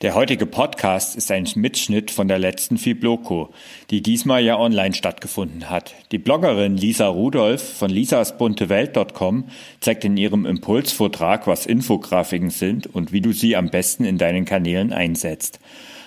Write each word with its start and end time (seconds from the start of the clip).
Der 0.00 0.14
heutige 0.14 0.46
Podcast 0.46 1.16
ist 1.16 1.28
ein 1.32 1.48
Mitschnitt 1.56 2.12
von 2.12 2.28
der 2.28 2.38
letzten 2.38 2.78
Fibloco, 2.78 3.48
die 3.90 4.00
diesmal 4.00 4.44
ja 4.44 4.56
online 4.56 4.94
stattgefunden 4.94 5.68
hat. 5.70 5.92
Die 6.12 6.18
Bloggerin 6.18 6.76
Lisa 6.76 7.08
Rudolph 7.08 7.78
von 7.78 7.90
lisasbuntewelt.com 7.90 9.48
zeigt 9.80 10.04
in 10.04 10.16
ihrem 10.16 10.46
Impulsvortrag, 10.46 11.48
was 11.48 11.66
Infografiken 11.66 12.50
sind 12.50 12.86
und 12.86 13.10
wie 13.10 13.20
du 13.20 13.32
sie 13.32 13.56
am 13.56 13.70
besten 13.70 14.04
in 14.04 14.18
deinen 14.18 14.44
Kanälen 14.44 14.92
einsetzt. 14.92 15.58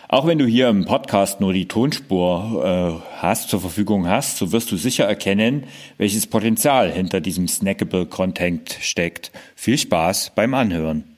Auch 0.08 0.26
wenn 0.26 0.39
du 0.39 0.46
hier 0.46 0.70
im 0.70 0.86
Podcast 0.86 1.42
nur 1.42 1.52
die 1.52 1.68
Tonspur 1.68 3.02
äh, 3.04 3.21
hast, 3.21 3.50
zur 3.50 3.60
Verfügung 3.60 4.08
hast, 4.08 4.38
so 4.38 4.54
wirst 4.54 4.71
du 4.71 4.78
sicher 4.78 5.04
erkennen, 5.04 5.66
welches 5.98 6.28
Potenzial 6.28 6.89
hinter 6.89 7.20
diesem 7.20 7.50
snackable 7.50 8.05
Content 8.05 8.78
steckt. 8.80 9.34
Viel 9.58 9.78
Spaß 9.78 10.32
beim 10.34 10.54
Anhören. 10.54 11.11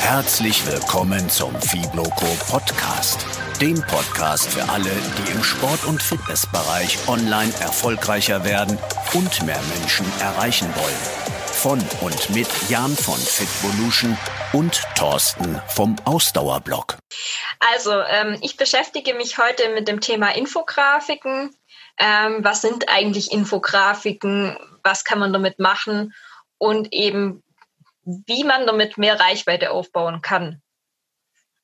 Herzlich 0.00 0.66
willkommen 0.66 1.30
zum 1.30 1.54
Fibloco 1.60 2.26
Podcast, 2.50 3.24
dem 3.60 3.80
Podcast 3.82 4.52
für 4.52 4.68
alle, 4.68 4.90
die 4.90 5.30
im 5.30 5.44
Sport- 5.44 5.84
und 5.84 6.02
Fitnessbereich 6.02 6.98
online 7.06 7.52
erfolgreicher 7.60 8.44
werden 8.44 8.76
und 9.14 9.46
mehr 9.46 9.60
Menschen 9.78 10.06
erreichen 10.20 10.66
wollen. 10.74 11.34
Von 11.46 11.78
und 12.00 12.30
mit 12.30 12.48
Jan 12.68 12.96
von 12.96 13.16
Fitvolution 13.16 14.18
und 14.52 14.82
Thorsten 14.96 15.62
vom 15.68 15.94
Ausdauerblog. 16.04 16.96
Also, 17.74 17.92
ähm, 17.92 18.36
ich 18.42 18.56
beschäftige 18.56 19.14
mich 19.14 19.38
heute 19.38 19.68
mit 19.72 19.86
dem 19.86 20.00
Thema 20.00 20.34
Infografiken. 20.34 21.54
Ähm, 21.98 22.42
was 22.42 22.60
sind 22.60 22.88
eigentlich 22.88 23.30
Infografiken? 23.30 24.58
Was 24.82 25.04
kann 25.04 25.20
man 25.20 25.32
damit 25.32 25.60
machen? 25.60 26.12
Und 26.58 26.92
eben, 26.92 27.43
wie 28.04 28.44
man 28.44 28.66
damit 28.66 28.98
mehr 28.98 29.18
Reichweite 29.18 29.70
aufbauen 29.70 30.22
kann. 30.22 30.62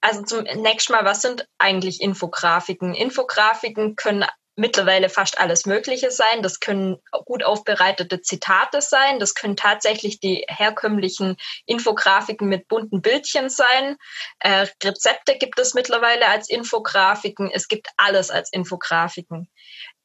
Also 0.01 0.23
zunächst 0.23 0.91
mal, 0.91 1.05
was 1.05 1.21
sind 1.23 1.47
eigentlich 1.59 2.01
Infografiken? 2.01 2.95
Infografiken 2.95 3.97
können 3.97 4.25
mittlerweile 4.57 5.09
fast 5.09 5.39
alles 5.39 5.67
Mögliche 5.67 6.11
sein. 6.11 6.43
Das 6.43 6.61
können 6.61 6.99
gut 7.25 7.45
aufbereitete 7.45 8.21
Zitate 8.21 8.81
sein. 8.81 9.19
Das 9.19 9.35
können 9.35 9.57
tatsächlich 9.57 10.21
die 10.21 10.45
herkömmlichen 10.49 11.37
Infografiken 11.67 12.49
mit 12.49 12.69
bunten 12.69 13.03
Bildchen 13.03 13.49
sein. 13.49 13.97
Äh, 14.39 14.67
Rezepte 14.83 15.37
gibt 15.37 15.59
es 15.59 15.75
mittlerweile 15.75 16.29
als 16.29 16.49
Infografiken. 16.49 17.51
Es 17.53 17.69
gibt 17.69 17.89
alles 17.97 18.31
als 18.31 18.53
Infografiken. 18.53 19.49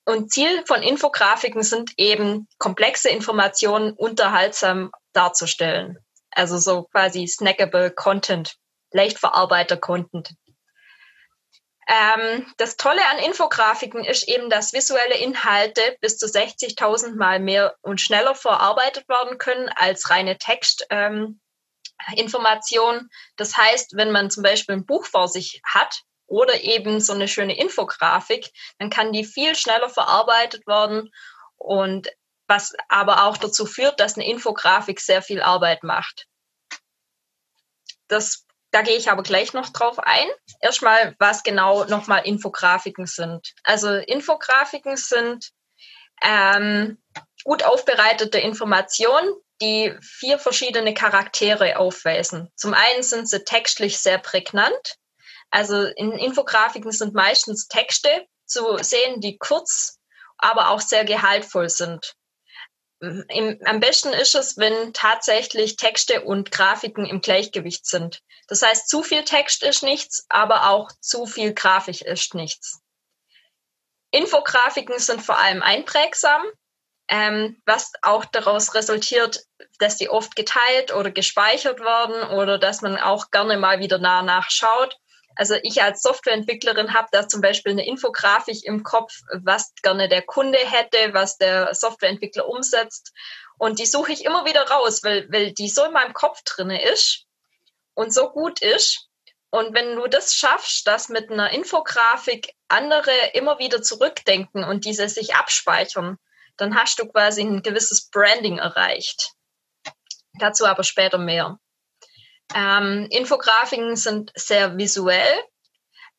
Und 0.06 0.32
Ziel 0.32 0.64
von 0.68 0.84
Infografiken 0.84 1.64
sind 1.64 1.92
eben 1.98 2.48
komplexe 2.60 3.10
Informationen 3.10 3.92
unterhaltsam 3.94 4.92
darzustellen. 5.14 5.98
Also 6.36 6.58
so 6.58 6.84
quasi 6.84 7.28
snackable 7.28 7.92
Content, 7.92 8.58
leicht 8.92 9.18
verarbeiter 9.18 9.78
Content. 9.78 10.36
Ähm, 11.88 12.52
das 12.58 12.78
Tolle 12.78 13.02
an 13.12 13.20
Infografiken 13.20 14.04
ist 14.04 14.28
eben, 14.28 14.50
dass 14.50 14.74
visuelle 14.74 15.18
Inhalte 15.18 15.98
bis 16.02 16.18
zu 16.18 16.26
60.000 16.26 17.16
Mal 17.16 17.40
mehr 17.40 17.76
und 17.82 18.02
schneller 18.02 18.36
verarbeitet 18.36 19.08
werden 19.08 19.38
können 19.38 19.70
als 19.70 20.10
reine 20.10 20.38
Textinformation. 20.38 22.96
Ähm, 22.96 23.10
das 23.38 23.56
heißt, 23.56 23.96
wenn 23.96 24.12
man 24.12 24.32
zum 24.32 24.44
Beispiel 24.44 24.76
ein 24.76 24.86
Buch 24.86 25.06
vor 25.06 25.28
sich 25.28 25.62
hat 25.64 26.02
oder 26.28 26.62
eben 26.62 27.00
so 27.00 27.14
eine 27.14 27.28
schöne 27.28 27.58
Infografik, 27.58 28.50
dann 28.80 28.90
kann 28.90 29.14
die 29.14 29.24
viel 29.24 29.56
schneller 29.56 29.90
verarbeitet 29.90 30.66
werden 30.66 31.12
und 31.58 32.10
was 32.48 32.74
aber 32.90 33.24
auch 33.26 33.38
dazu 33.38 33.66
führt, 33.66 34.00
dass 34.00 34.16
eine 34.16 34.28
Infografik 34.28 35.00
sehr 35.00 35.22
viel 35.22 35.42
Arbeit 35.42 35.84
macht. 35.84 36.28
Das, 38.08 38.46
da 38.72 38.82
gehe 38.82 38.98
ich 38.98 39.10
aber 39.10 39.24
gleich 39.24 39.54
noch 39.54 39.70
drauf 39.70 40.00
ein. 40.00 40.28
Erstmal, 40.62 41.16
was 41.20 41.44
genau 41.44 41.86
nochmal 41.86 42.26
Infografiken 42.26 43.08
sind. 43.08 43.54
Also 43.64 43.90
Infografiken 43.96 44.98
sind 44.98 45.52
ähm, 46.22 47.02
gut 47.44 47.64
aufbereitete 47.64 48.40
Informationen, 48.40 49.34
die 49.62 49.98
vier 50.02 50.38
verschiedene 50.38 50.94
Charaktere 50.94 51.80
aufweisen. 51.80 52.52
Zum 52.56 52.74
einen 52.74 53.04
sind 53.04 53.30
sie 53.30 53.44
textlich 53.44 53.98
sehr 54.00 54.20
prägnant. 54.20 54.98
Also 55.50 55.84
in 55.84 56.12
Infografiken 56.12 56.92
sind 56.92 57.14
meistens 57.14 57.68
Texte 57.68 58.28
zu 58.46 58.78
sehen, 58.84 59.22
die 59.22 59.38
kurz, 59.38 60.00
aber 60.38 60.70
auch 60.70 60.82
sehr 60.82 61.06
gehaltvoll 61.06 61.70
sind 61.70 62.16
am 63.02 63.80
besten 63.80 64.14
ist 64.14 64.36
es, 64.36 64.58
wenn 64.58 64.94
tatsächlich 64.94 65.76
Texte 65.76 66.22
und 66.22 66.52
Grafiken 66.52 67.06
im 67.06 67.22
Gleichgewicht 67.22 67.86
sind. 67.86 68.22
Das 68.48 68.62
heißt, 68.62 68.90
zu 68.90 69.04
viel 69.04 69.24
Text 69.24 69.64
ist 69.64 69.84
nichts, 69.84 70.26
aber 70.30 70.70
auch 70.70 70.92
zu 71.02 71.26
viel 71.26 71.54
Grafik 71.54 72.02
ist 72.02 72.34
nichts. 72.36 72.82
Infografiken 74.12 74.98
sind 75.00 75.22
vor 75.22 75.38
allem 75.38 75.62
einprägsam, 75.62 76.42
ähm, 77.10 77.62
was 77.66 77.92
auch 78.02 78.24
daraus 78.26 78.74
resultiert, 78.74 79.44
dass 79.80 79.98
die 79.98 80.10
oft 80.10 80.36
geteilt 80.36 80.94
oder 80.94 81.12
gespeichert 81.12 81.82
werden 81.82 82.32
oder 82.38 82.58
dass 82.58 82.82
man 82.82 82.98
auch 82.98 83.30
gerne 83.30 83.58
mal 83.58 83.80
wieder 83.80 83.98
nah 83.98 84.22
nachschaut. 84.22 84.98
Also 85.36 85.56
ich 85.64 85.84
als 85.84 86.02
Softwareentwicklerin 86.02 86.94
habe 86.94 87.10
da 87.12 87.28
zum 87.28 87.42
Beispiel 87.42 87.74
eine 87.74 87.86
Infografik 87.86 88.64
im 88.64 88.84
Kopf, 88.84 89.20
was 89.32 89.74
gerne 89.82 90.08
der 90.08 90.22
Kunde 90.22 90.58
hätte, 90.58 91.14
was 91.14 91.38
der 91.38 91.74
Softwareentwickler 91.74 92.48
umsetzt. 92.48 93.12
Und 93.58 93.80
die 93.80 93.86
suche 93.86 94.12
ich 94.12 94.26
immer 94.26 94.46
wieder 94.46 94.70
raus, 94.70 95.04
weil, 95.04 95.32
weil 95.32 95.52
die 95.52 95.70
so 95.70 95.84
in 95.86 95.94
meinem 95.94 96.14
Kopf 96.14 96.42
drinne 96.44 96.82
ist 96.92 97.26
und 97.94 98.14
so 98.14 98.30
gut 98.32 98.62
ist. 98.62 99.08
Und 99.50 99.74
wenn 99.74 99.96
du 99.96 100.08
das 100.08 100.34
schaffst, 100.36 100.88
dass 100.88 101.10
mit 101.10 101.32
einer 101.32 101.52
Infografik 101.52 102.54
andere 102.68 103.12
immer 103.34 103.60
wieder 103.60 103.82
zurückdenken 103.82 104.64
und 104.64 104.86
diese 104.86 105.08
sich 105.08 105.36
abspeichern, 105.36 106.18
dann 106.58 106.76
hast 106.76 107.00
du 107.00 107.08
quasi 107.08 107.42
ein 107.42 107.62
gewisses 107.62 108.10
Branding 108.10 108.58
erreicht. 108.58 109.32
Dazu 110.40 110.66
aber 110.66 110.84
später 110.84 111.18
mehr. 111.18 111.58
Ähm, 112.54 113.08
Infografiken 113.10 113.96
sind 113.96 114.32
sehr 114.36 114.78
visuell. 114.78 115.34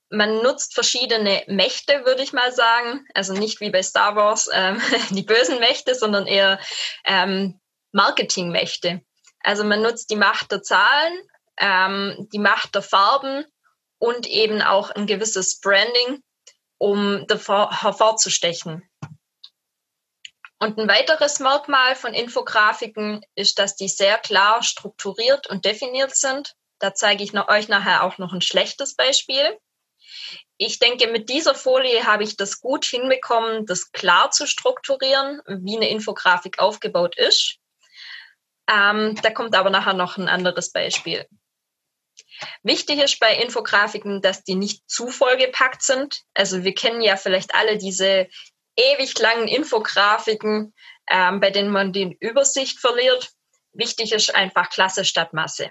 Man 0.09 0.43
nutzt 0.43 0.75
verschiedene 0.75 1.43
Mächte, 1.47 2.05
würde 2.05 2.23
ich 2.23 2.33
mal 2.33 2.53
sagen. 2.53 3.07
Also 3.15 3.33
nicht 3.33 3.61
wie 3.61 3.71
bei 3.71 3.83
Star 3.83 4.17
Wars 4.17 4.49
ähm, 4.53 4.81
die 5.11 5.23
bösen 5.23 5.59
Mächte, 5.59 5.95
sondern 5.95 6.27
eher 6.27 6.61
ähm, 7.05 7.61
Marketingmächte. 7.93 9.03
Also 9.41 9.65
man 9.65 9.83
nutzt 9.83 10.11
die 10.11 10.17
Macht 10.17 10.53
der 10.53 10.63
Zahlen, 10.63 11.19
ähm, 11.59 12.29
die 12.33 12.39
Macht 12.39 12.75
der 12.75 12.83
Farben 12.83 13.45
und 13.99 14.27
eben 14.27 14.61
auch 14.63 14.91
ein 14.91 15.07
gewisses 15.07 15.61
Branding, 15.61 16.23
um 16.79 17.27
hervorzustechen. 17.29 18.83
Und 20.59 20.79
ein 20.79 20.89
weiteres 20.89 21.39
Merkmal 21.39 21.95
von 21.95 22.15
Infografiken 22.15 23.21
ist, 23.35 23.59
dass 23.59 23.77
die 23.77 23.89
sehr 23.89 24.17
klar 24.19 24.63
strukturiert 24.63 25.47
und 25.49 25.65
definiert 25.65 26.17
sind. 26.17 26.55
Da 26.79 26.95
zeige 26.95 27.23
ich 27.23 27.35
euch 27.35 27.69
nachher 27.69 28.03
auch 28.03 28.19
noch 28.19 28.33
ein 28.33 28.41
schlechtes 28.41 28.95
Beispiel. 28.95 29.59
Ich 30.57 30.79
denke, 30.79 31.09
mit 31.09 31.29
dieser 31.29 31.55
Folie 31.55 32.07
habe 32.07 32.23
ich 32.23 32.37
das 32.37 32.61
gut 32.61 32.87
hinbekommen, 32.87 33.67
das 33.67 33.93
klar 33.93 34.31
zu 34.31 34.47
strukturieren, 34.47 35.43
wie 35.47 35.77
eine 35.77 35.91
Infografik 35.91 36.59
aufgebaut 36.59 37.17
ist. 37.19 37.59
Ähm, 38.69 39.15
da 39.23 39.31
kommt 39.31 39.55
aber 39.55 39.71
nachher 39.71 39.93
noch 39.93 40.17
ein 40.17 40.29
anderes 40.29 40.73
Beispiel. 40.73 41.27
Wichtig 42.63 42.99
ist 42.99 43.21
bei 43.21 43.37
Infografiken, 43.37 44.23
dass 44.23 44.43
die 44.43 44.55
nicht 44.55 44.89
zu 44.89 45.09
vollgepackt 45.09 45.83
sind. 45.83 46.23
Also 46.35 46.65
wir 46.65 46.75
kennen 46.75 47.03
ja 47.03 47.17
vielleicht 47.17 47.55
alle 47.55 47.77
diese 47.77 48.29
ewig 48.77 49.19
langen 49.19 49.49
Infografiken, 49.49 50.75
ähm, 51.09 51.41
bei 51.41 51.51
denen 51.51 51.71
man 51.71 51.93
die 51.93 52.17
Übersicht 52.21 52.79
verliert. 52.79 53.31
Wichtig 53.73 54.13
ist 54.13 54.35
einfach 54.35 54.71
Klasse 54.71 55.05
statt 55.05 55.33
Masse. 55.33 55.71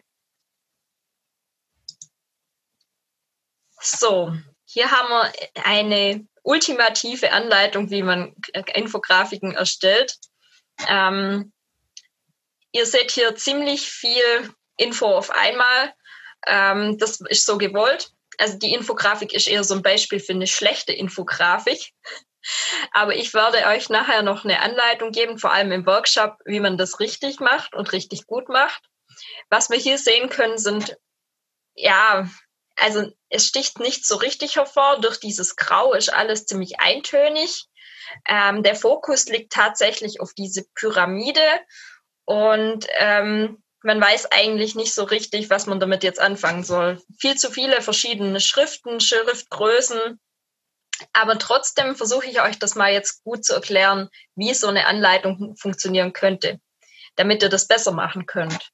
So, 3.79 4.35
hier 4.65 4.89
haben 4.91 5.09
wir 5.09 5.65
eine 5.65 6.27
ultimative 6.43 7.31
Anleitung, 7.31 7.89
wie 7.89 8.03
man 8.03 8.35
Infografiken 8.73 9.53
erstellt. 9.53 10.17
Ähm, 10.87 11.53
ihr 12.71 12.85
seht 12.85 13.11
hier 13.11 13.35
ziemlich 13.35 13.89
viel 13.89 14.53
Info 14.77 15.07
auf 15.07 15.31
einmal. 15.31 15.93
Ähm, 16.47 16.97
das 16.97 17.21
ist 17.21 17.45
so 17.45 17.57
gewollt. 17.57 18.11
Also 18.37 18.57
die 18.57 18.73
Infografik 18.73 19.33
ist 19.33 19.47
eher 19.47 19.63
so 19.63 19.75
ein 19.75 19.81
Beispiel 19.81 20.19
für 20.19 20.33
eine 20.33 20.47
schlechte 20.47 20.91
Infografik. 20.93 21.93
Aber 22.91 23.15
ich 23.15 23.33
werde 23.33 23.65
euch 23.67 23.89
nachher 23.89 24.21
noch 24.21 24.43
eine 24.43 24.59
Anleitung 24.59 25.11
geben, 25.11 25.37
vor 25.37 25.51
allem 25.51 25.71
im 25.71 25.85
Workshop, 25.85 26.37
wie 26.45 26.59
man 26.59 26.77
das 26.77 26.99
richtig 26.99 27.39
macht 27.39 27.75
und 27.75 27.91
richtig 27.91 28.27
gut 28.27 28.49
macht. 28.49 28.83
Was 29.49 29.69
wir 29.69 29.77
hier 29.77 29.97
sehen 29.97 30.29
können, 30.29 30.57
sind, 30.57 30.97
ja, 31.73 32.29
also 32.75 33.09
es 33.29 33.47
sticht 33.47 33.79
nicht 33.79 34.05
so 34.05 34.17
richtig 34.17 34.55
hervor. 34.55 34.99
Durch 34.99 35.19
dieses 35.19 35.55
Grau 35.55 35.93
ist 35.93 36.13
alles 36.13 36.45
ziemlich 36.45 36.79
eintönig. 36.79 37.65
Ähm, 38.27 38.63
der 38.63 38.75
Fokus 38.75 39.25
liegt 39.25 39.51
tatsächlich 39.51 40.21
auf 40.21 40.33
diese 40.33 40.65
Pyramide 40.75 41.41
und 42.25 42.85
ähm, 42.97 43.63
man 43.83 44.01
weiß 44.01 44.31
eigentlich 44.31 44.73
nicht 44.73 44.93
so 44.93 45.03
richtig, 45.03 45.49
was 45.49 45.67
man 45.67 45.79
damit 45.79 46.03
jetzt 46.03 46.19
anfangen 46.19 46.63
soll. 46.63 47.01
Viel 47.19 47.35
zu 47.35 47.51
viele 47.51 47.81
verschiedene 47.81 48.41
Schriften, 48.41 48.99
Schriftgrößen. 48.99 50.19
Aber 51.13 51.37
trotzdem 51.37 51.95
versuche 51.95 52.27
ich 52.27 52.41
euch 52.41 52.59
das 52.59 52.75
mal 52.75 52.91
jetzt 52.91 53.23
gut 53.23 53.43
zu 53.43 53.53
erklären, 53.53 54.09
wie 54.35 54.53
so 54.53 54.67
eine 54.67 54.87
Anleitung 54.87 55.55
funktionieren 55.57 56.13
könnte, 56.13 56.59
damit 57.15 57.43
ihr 57.43 57.49
das 57.49 57.67
besser 57.67 57.91
machen 57.91 58.25
könnt. 58.25 58.71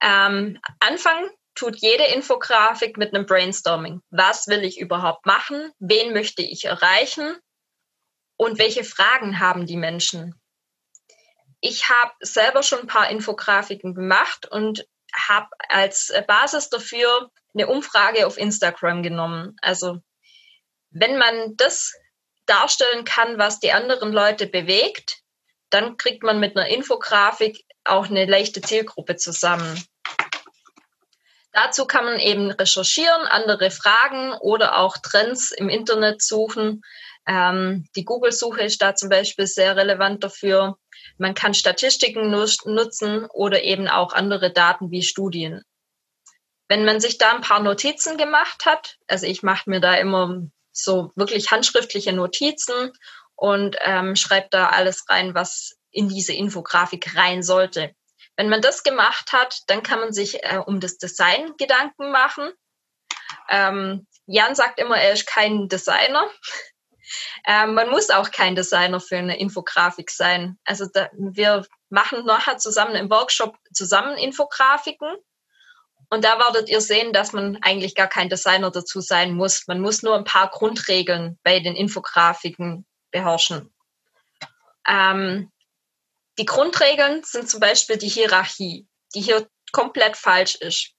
Ähm, 0.00 0.58
Anfang 0.80 1.30
tut 1.54 1.76
jede 1.76 2.04
Infografik 2.04 2.96
mit 2.96 3.14
einem 3.14 3.26
Brainstorming. 3.26 4.00
Was 4.10 4.46
will 4.46 4.64
ich 4.64 4.80
überhaupt 4.80 5.26
machen? 5.26 5.72
Wen 5.78 6.12
möchte 6.12 6.42
ich 6.42 6.64
erreichen? 6.64 7.36
Und 8.36 8.58
welche 8.58 8.84
Fragen 8.84 9.40
haben 9.40 9.66
die 9.66 9.76
Menschen? 9.76 10.40
Ich 11.60 11.88
habe 11.88 12.12
selber 12.20 12.62
schon 12.62 12.80
ein 12.80 12.86
paar 12.86 13.10
Infografiken 13.10 13.94
gemacht 13.94 14.46
und 14.46 14.86
habe 15.12 15.48
als 15.68 16.12
Basis 16.28 16.68
dafür 16.68 17.30
eine 17.54 17.66
Umfrage 17.66 18.26
auf 18.26 18.38
Instagram 18.38 19.02
genommen. 19.02 19.56
Also 19.60 20.00
wenn 20.90 21.16
man 21.16 21.56
das 21.56 21.94
darstellen 22.46 23.04
kann, 23.04 23.38
was 23.38 23.60
die 23.60 23.72
anderen 23.72 24.12
Leute 24.12 24.46
bewegt, 24.46 25.18
dann 25.70 25.96
kriegt 25.96 26.22
man 26.22 26.40
mit 26.40 26.56
einer 26.56 26.68
Infografik 26.68 27.64
auch 27.84 28.06
eine 28.06 28.24
leichte 28.24 28.60
Zielgruppe 28.60 29.16
zusammen. 29.16 29.82
Dazu 31.52 31.86
kann 31.86 32.04
man 32.04 32.18
eben 32.18 32.50
recherchieren, 32.50 33.26
andere 33.26 33.70
Fragen 33.70 34.32
oder 34.34 34.78
auch 34.78 34.96
Trends 34.98 35.50
im 35.50 35.68
Internet 35.68 36.22
suchen. 36.22 36.82
Ähm, 37.26 37.86
die 37.96 38.04
Google-Suche 38.04 38.62
ist 38.62 38.80
da 38.80 38.94
zum 38.94 39.08
Beispiel 39.08 39.46
sehr 39.46 39.76
relevant 39.76 40.22
dafür. 40.24 40.78
Man 41.16 41.34
kann 41.34 41.54
Statistiken 41.54 42.30
nutzen 42.30 43.26
oder 43.26 43.62
eben 43.64 43.88
auch 43.88 44.12
andere 44.12 44.52
Daten 44.52 44.90
wie 44.90 45.02
Studien. 45.02 45.62
Wenn 46.68 46.84
man 46.84 47.00
sich 47.00 47.18
da 47.18 47.32
ein 47.32 47.40
paar 47.40 47.60
Notizen 47.60 48.18
gemacht 48.18 48.66
hat, 48.66 48.98
also 49.06 49.26
ich 49.26 49.42
mache 49.42 49.68
mir 49.70 49.80
da 49.80 49.94
immer 49.94 50.42
so 50.82 51.12
wirklich 51.16 51.50
handschriftliche 51.50 52.12
Notizen 52.12 52.92
und 53.36 53.76
ähm, 53.80 54.16
schreibe 54.16 54.48
da 54.50 54.68
alles 54.70 55.04
rein, 55.08 55.34
was 55.34 55.76
in 55.90 56.08
diese 56.08 56.32
Infografik 56.32 57.16
rein 57.16 57.42
sollte. 57.42 57.94
Wenn 58.36 58.48
man 58.48 58.62
das 58.62 58.82
gemacht 58.82 59.32
hat, 59.32 59.62
dann 59.66 59.82
kann 59.82 60.00
man 60.00 60.12
sich 60.12 60.44
äh, 60.44 60.60
um 60.64 60.80
das 60.80 60.98
Design 60.98 61.54
Gedanken 61.56 62.10
machen. 62.12 62.52
Ähm, 63.48 64.06
Jan 64.26 64.54
sagt 64.54 64.78
immer, 64.78 64.96
er 64.96 65.12
ist 65.12 65.26
kein 65.26 65.68
Designer. 65.68 66.28
ähm, 67.46 67.74
man 67.74 67.90
muss 67.90 68.10
auch 68.10 68.30
kein 68.30 68.54
Designer 68.54 69.00
für 69.00 69.16
eine 69.16 69.38
Infografik 69.38 70.10
sein. 70.10 70.58
Also 70.64 70.86
da, 70.92 71.08
wir 71.14 71.66
machen 71.88 72.24
nachher 72.26 72.58
zusammen 72.58 72.94
im 72.94 73.10
Workshop 73.10 73.56
zusammen 73.72 74.16
Infografiken. 74.16 75.08
Und 76.10 76.24
da 76.24 76.38
werdet 76.38 76.68
ihr 76.68 76.80
sehen, 76.80 77.12
dass 77.12 77.32
man 77.32 77.58
eigentlich 77.62 77.94
gar 77.94 78.08
kein 78.08 78.30
Designer 78.30 78.70
dazu 78.70 79.00
sein 79.00 79.34
muss. 79.34 79.66
Man 79.66 79.80
muss 79.80 80.02
nur 80.02 80.16
ein 80.16 80.24
paar 80.24 80.48
Grundregeln 80.48 81.38
bei 81.42 81.60
den 81.60 81.76
Infografiken 81.76 82.86
beherrschen. 83.10 83.74
Ähm, 84.86 85.52
die 86.38 86.46
Grundregeln 86.46 87.22
sind 87.24 87.50
zum 87.50 87.60
Beispiel 87.60 87.98
die 87.98 88.08
Hierarchie, 88.08 88.86
die 89.14 89.20
hier 89.20 89.48
komplett 89.72 90.16
falsch 90.16 90.54
ist. 90.54 90.94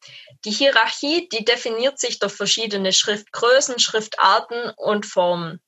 Die 0.46 0.52
Hierarchie, 0.52 1.28
die 1.30 1.44
definiert 1.44 1.98
sich 1.98 2.20
durch 2.20 2.34
verschiedene 2.34 2.94
Schriftgrößen, 2.94 3.80
Schriftarten 3.80 4.72
und 4.78 5.08
Formen. 5.08 5.60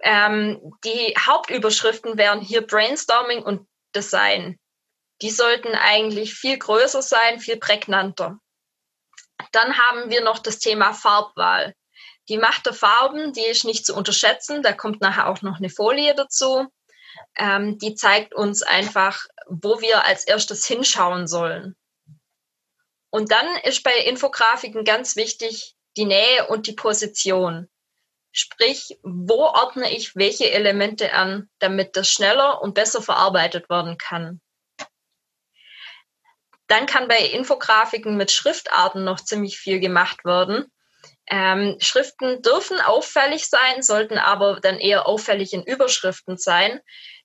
Ähm, 0.00 0.60
die 0.84 1.14
Hauptüberschriften 1.18 2.18
wären 2.18 2.40
hier 2.40 2.64
Brainstorming 2.64 3.42
und 3.42 3.66
Design. 3.96 4.59
Die 5.22 5.30
sollten 5.30 5.74
eigentlich 5.74 6.34
viel 6.34 6.58
größer 6.58 7.02
sein, 7.02 7.40
viel 7.40 7.56
prägnanter. 7.56 8.38
Dann 9.52 9.76
haben 9.78 10.10
wir 10.10 10.22
noch 10.22 10.38
das 10.38 10.58
Thema 10.58 10.92
Farbwahl. 10.92 11.74
Die 12.28 12.38
Macht 12.38 12.66
der 12.66 12.74
Farben, 12.74 13.32
die 13.32 13.44
ist 13.44 13.64
nicht 13.64 13.84
zu 13.84 13.94
unterschätzen. 13.94 14.62
Da 14.62 14.72
kommt 14.72 15.00
nachher 15.00 15.28
auch 15.28 15.42
noch 15.42 15.58
eine 15.58 15.70
Folie 15.70 16.14
dazu 16.14 16.68
ähm, 17.36 17.78
die 17.78 17.94
zeigt 17.94 18.34
uns 18.34 18.62
einfach, 18.62 19.26
wo 19.48 19.80
wir 19.80 20.04
als 20.04 20.24
erstes 20.24 20.66
hinschauen 20.66 21.26
sollen. 21.26 21.76
Und 23.10 23.32
dann 23.32 23.46
ist 23.64 23.82
bei 23.82 23.94
Infografiken 23.94 24.84
ganz 24.84 25.16
wichtig 25.16 25.74
die 25.96 26.04
Nähe 26.04 26.46
und 26.48 26.66
die 26.66 26.74
Position. 26.74 27.68
Sprich, 28.32 28.98
wo 29.02 29.42
ordne 29.46 29.92
ich 29.92 30.14
welche 30.14 30.52
Elemente 30.52 31.12
an, 31.12 31.50
damit 31.58 31.96
das 31.96 32.08
schneller 32.08 32.62
und 32.62 32.74
besser 32.74 33.02
verarbeitet 33.02 33.68
werden 33.68 33.98
kann. 33.98 34.40
Dann 36.70 36.86
kann 36.86 37.08
bei 37.08 37.18
Infografiken 37.18 38.16
mit 38.16 38.30
Schriftarten 38.30 39.02
noch 39.02 39.18
ziemlich 39.18 39.58
viel 39.58 39.80
gemacht 39.80 40.24
werden. 40.24 40.70
Ähm, 41.28 41.76
Schriften 41.80 42.42
dürfen 42.42 42.80
auffällig 42.80 43.48
sein, 43.48 43.82
sollten 43.82 44.18
aber 44.18 44.60
dann 44.60 44.78
eher 44.78 45.08
auffällig 45.08 45.52
in 45.52 45.64
Überschriften 45.64 46.38
sein. 46.38 46.78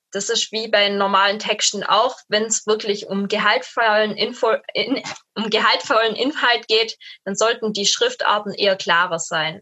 Das 0.10 0.30
ist 0.30 0.52
wie 0.52 0.68
bei 0.68 0.90
normalen 0.90 1.38
Texten 1.38 1.84
auch, 1.84 2.18
wenn 2.28 2.46
es 2.46 2.66
wirklich 2.66 3.06
um 3.06 3.28
gehaltvollen, 3.28 4.18
Info, 4.18 4.56
in, 4.74 5.04
um 5.36 5.52
gehaltvollen 5.52 6.16
Inhalt 6.16 6.68
geht, 6.68 6.98
dann 7.24 7.36
sollten 7.36 7.72
die 7.72 7.86
Schriftarten 7.86 8.52
eher 8.52 8.76
klarer 8.76 9.20
sein. 9.20 9.62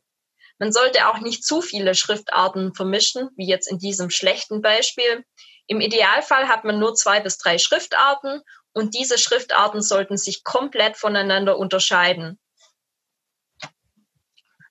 Man 0.59 0.71
sollte 0.71 1.09
auch 1.09 1.18
nicht 1.18 1.44
zu 1.44 1.62
viele 1.62 1.94
Schriftarten 1.94 2.74
vermischen, 2.74 3.31
wie 3.36 3.47
jetzt 3.50 3.69
in 3.69 3.79
diesem 3.79 4.09
schlechten 4.09 4.62
Beispiel. 4.62 5.25
Im 5.68 5.81
Idealfall 5.81 6.47
hat 6.47 6.63
man 6.63 6.79
nur 6.79 6.95
zwei 6.95 7.19
bis 7.19 7.38
drei 7.38 7.57
Schriftarten 7.57 8.41
und 8.74 8.94
diese 8.96 9.18
Schriftarten 9.18 9.81
sollten 9.81 10.18
sich 10.18 10.44
komplett 10.44 10.98
voneinander 10.98 11.58
unterscheiden. 11.58 12.40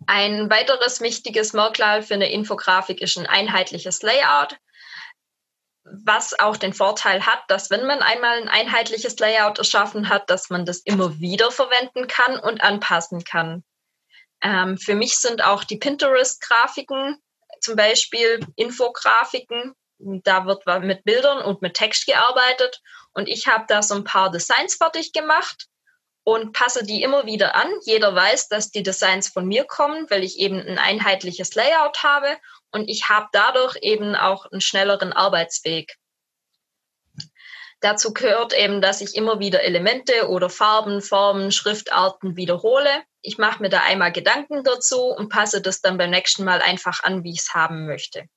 Ein 0.07 0.51
weiteres 0.51 1.01
wichtiges 1.01 1.53
Merkmal 1.53 2.03
für 2.03 2.15
eine 2.15 2.31
Infografik 2.31 3.01
ist 3.01 3.17
ein 3.17 3.27
einheitliches 3.27 4.03
Layout, 4.03 4.59
was 5.85 6.39
auch 6.39 6.57
den 6.57 6.73
Vorteil 6.73 7.27
hat, 7.27 7.43
dass 7.49 7.71
wenn 7.71 7.87
man 7.87 8.01
einmal 8.01 8.39
ein 8.41 8.49
einheitliches 8.49 9.19
Layout 9.19 9.59
erschaffen 9.59 10.09
hat, 10.09 10.29
dass 10.31 10.51
man 10.51 10.65
das 10.65 10.79
immer 10.79 11.19
wieder 11.21 11.51
verwenden 11.51 12.07
kann 12.09 12.39
und 12.39 12.63
anpassen 12.63 13.25
kann. 13.25 13.65
Ähm, 14.43 14.77
für 14.77 14.95
mich 14.95 15.17
sind 15.19 15.43
auch 15.45 15.65
die 15.65 15.77
Pinterest-Grafiken, 15.77 17.23
zum 17.61 17.77
Beispiel 17.77 18.45
Infografiken, 18.57 19.75
da 20.25 20.47
wird 20.47 20.65
mit 20.83 21.05
Bildern 21.05 21.43
und 21.43 21.63
mit 21.63 21.75
Text 21.75 22.07
gearbeitet 22.07 22.81
und 23.13 23.29
ich 23.29 23.47
habe 23.47 23.65
da 23.69 23.83
so 23.83 23.95
ein 23.95 24.05
paar 24.05 24.31
Designs 24.31 24.75
fertig 24.75 25.13
gemacht 25.13 25.69
und 26.25 26.53
passe 26.53 26.85
die 26.85 27.03
immer 27.03 27.27
wieder 27.27 27.55
an. 27.55 27.69
Jeder 27.85 28.15
weiß, 28.15 28.49
dass 28.49 28.71
die 28.71 28.83
Designs 28.83 29.29
von 29.29 29.47
mir 29.47 29.65
kommen, 29.65 30.06
weil 30.11 30.23
ich 30.23 30.39
eben 30.39 30.61
ein 30.61 30.79
einheitliches 30.79 31.55
Layout 31.55 32.03
habe 32.03 32.39
und 32.71 32.89
ich 32.89 33.09
habe 33.09 33.29
dadurch 33.32 33.77
eben 33.82 34.15
auch 34.15 34.47
einen 34.51 34.61
schnelleren 34.61 35.13
Arbeitsweg. 35.13 35.97
Dazu 37.81 38.15
gehört 38.15 38.55
eben, 38.55 38.81
dass 38.81 39.01
ich 39.01 39.17
immer 39.17 39.41
wieder 39.41 39.65
Elemente 39.65 40.29
oder 40.29 40.49
Farben, 40.49 41.03
Formen, 41.03 41.51
Schriftarten 41.51 42.37
wiederhole. 42.37 42.91
Ich 43.23 43.39
mache 43.39 43.61
mir 43.61 43.71
da 43.71 43.81
einmal 43.81 44.13
Gedanken 44.13 44.63
dazu 44.63 45.06
und 45.06 45.31
passe 45.31 45.61
das 45.61 45.81
dann 45.81 45.99
beim 45.99 46.11
nächsten 46.11 46.44
Mal 46.44 46.63
einfach 46.63 47.03
an, 47.03 47.25
wie 47.25 47.32
ich 47.32 47.41
es 47.41 47.55
haben 47.55 47.87
möchte. 47.87 48.29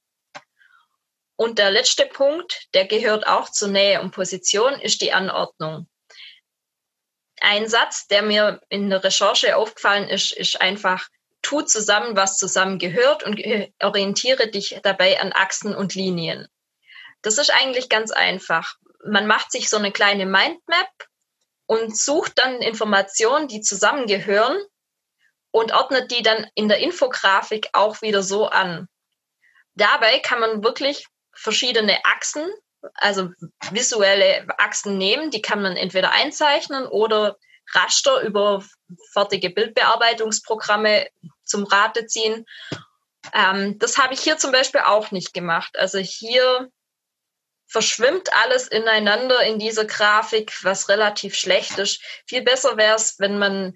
Und 1.38 1.60
der 1.60 1.72
letzte 1.72 2.06
Punkt, 2.06 2.68
der 2.74 2.86
gehört 2.86 3.28
auch 3.28 3.50
zur 3.50 3.68
Nähe 3.68 4.02
und 4.02 4.12
Position, 4.12 4.74
ist 4.80 5.02
die 5.02 5.14
Anordnung 5.14 5.88
ein 7.46 7.68
Satz, 7.68 8.08
der 8.08 8.24
mir 8.24 8.62
in 8.70 8.90
der 8.90 9.04
Recherche 9.04 9.56
aufgefallen 9.56 10.10
ist, 10.10 10.32
ist 10.32 10.62
einfach, 10.62 11.08
tu 11.42 11.62
zusammen, 11.62 12.16
was 12.16 12.38
zusammengehört 12.38 13.24
und 13.24 13.40
orientiere 13.82 14.48
dich 14.48 14.80
dabei 14.82 15.22
an 15.22 15.32
Achsen 15.32 15.76
und 15.76 15.94
Linien. 15.94 16.48
Das 17.22 17.38
ist 17.38 17.52
eigentlich 17.52 17.88
ganz 17.88 18.12
einfach. 18.12 18.76
Man 19.06 19.28
macht 19.28 19.52
sich 19.52 19.70
so 19.70 19.78
eine 19.78 19.92
kleine 19.92 20.26
Mindmap 20.26 20.90
und 21.68 21.96
sucht 21.96 22.34
dann 22.38 22.62
Informationen, 22.62 23.48
die 23.48 23.62
zusammengehören 23.62 24.58
und 25.52 25.72
ordnet 25.72 26.12
die 26.12 26.24
dann 26.24 26.48
in 26.56 26.68
der 26.68 26.80
Infografik 26.80 27.70
auch 27.74 28.02
wieder 28.02 28.24
so 28.24 28.48
an. 28.48 28.88
Dabei 29.76 30.20
kann 30.20 30.40
man 30.40 30.64
wirklich 30.64 31.06
verschiedene 31.36 32.04
Achsen 32.06 32.50
also 32.94 33.30
visuelle 33.72 34.46
Achsen 34.58 34.98
nehmen, 34.98 35.32
die 35.32 35.42
kann 35.42 35.62
man 35.62 35.76
entweder 35.76 36.12
einzeichnen 36.12 36.86
oder 36.86 37.38
Raster 37.74 38.22
über 38.22 38.64
fertige 39.12 39.50
Bildbearbeitungsprogramme 39.50 41.08
zum 41.44 41.64
Rate 41.64 42.06
ziehen. 42.06 42.46
Ähm, 43.34 43.80
das 43.80 43.98
habe 43.98 44.14
ich 44.14 44.20
hier 44.20 44.38
zum 44.38 44.52
Beispiel 44.52 44.82
auch 44.82 45.12
nicht 45.12 45.34
gemacht. 45.34 45.78
Also 45.78 45.98
hier 45.98 46.70
verschwimmt 47.68 48.32
alles 48.34 48.68
ineinander 48.68 49.42
in 49.42 49.58
dieser 49.58 49.86
Grafik, 49.86 50.54
was 50.64 50.90
relativ 50.90 51.36
schlecht 51.36 51.80
ist. 51.80 52.02
Viel 52.28 52.44
besser 52.44 52.78
wäre 52.78 52.96
es, 52.96 53.16
wenn 53.18 53.40
man 53.40 53.76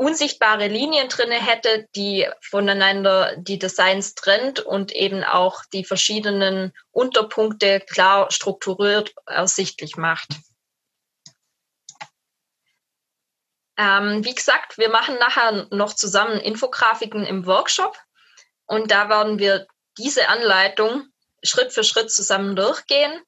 unsichtbare 0.00 0.66
Linien 0.66 1.10
drinne 1.10 1.34
hätte, 1.34 1.86
die 1.94 2.26
voneinander 2.40 3.36
die 3.36 3.58
Designs 3.58 4.14
trennt 4.14 4.58
und 4.58 4.92
eben 4.92 5.22
auch 5.24 5.62
die 5.74 5.84
verschiedenen 5.84 6.72
Unterpunkte 6.90 7.80
klar 7.80 8.30
strukturiert 8.30 9.12
ersichtlich 9.26 9.98
macht. 9.98 10.28
Ähm, 13.76 14.24
wie 14.24 14.34
gesagt, 14.34 14.78
wir 14.78 14.88
machen 14.88 15.16
nachher 15.18 15.66
noch 15.70 15.92
zusammen 15.92 16.40
Infografiken 16.40 17.26
im 17.26 17.44
Workshop 17.44 17.98
und 18.64 18.90
da 18.90 19.10
werden 19.10 19.38
wir 19.38 19.66
diese 19.98 20.28
Anleitung 20.28 21.08
Schritt 21.42 21.74
für 21.74 21.84
Schritt 21.84 22.10
zusammen 22.10 22.56
durchgehen. 22.56 23.20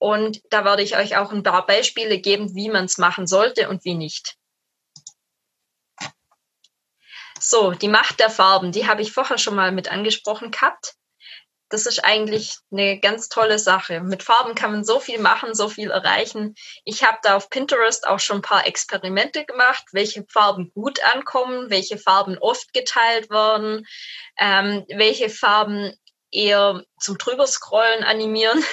Und 0.00 0.40
da 0.50 0.64
werde 0.64 0.82
ich 0.82 0.96
euch 0.96 1.16
auch 1.16 1.32
ein 1.32 1.42
paar 1.42 1.66
Beispiele 1.66 2.18
geben, 2.18 2.54
wie 2.54 2.68
man 2.68 2.84
es 2.84 2.98
machen 2.98 3.26
sollte 3.26 3.68
und 3.68 3.84
wie 3.84 3.94
nicht. 3.94 4.37
So, 7.40 7.72
die 7.72 7.88
Macht 7.88 8.20
der 8.20 8.30
Farben, 8.30 8.72
die 8.72 8.86
habe 8.86 9.02
ich 9.02 9.12
vorher 9.12 9.38
schon 9.38 9.54
mal 9.54 9.72
mit 9.72 9.90
angesprochen 9.90 10.50
gehabt. 10.50 10.94
Das 11.70 11.84
ist 11.84 12.02
eigentlich 12.02 12.56
eine 12.72 12.98
ganz 12.98 13.28
tolle 13.28 13.58
Sache. 13.58 14.00
Mit 14.00 14.22
Farben 14.22 14.54
kann 14.54 14.72
man 14.72 14.84
so 14.84 15.00
viel 15.00 15.18
machen, 15.18 15.54
so 15.54 15.68
viel 15.68 15.90
erreichen. 15.90 16.54
Ich 16.84 17.04
habe 17.04 17.18
da 17.22 17.36
auf 17.36 17.50
Pinterest 17.50 18.06
auch 18.06 18.20
schon 18.20 18.38
ein 18.38 18.42
paar 18.42 18.66
Experimente 18.66 19.44
gemacht, 19.44 19.84
welche 19.92 20.24
Farben 20.30 20.72
gut 20.72 21.02
ankommen, 21.14 21.68
welche 21.68 21.98
Farben 21.98 22.38
oft 22.38 22.72
geteilt 22.72 23.28
werden, 23.28 23.86
ähm, 24.38 24.86
welche 24.88 25.28
Farben 25.28 25.94
eher 26.30 26.84
zum 26.98 27.18
Drüberscrollen 27.18 28.02
animieren. 28.02 28.64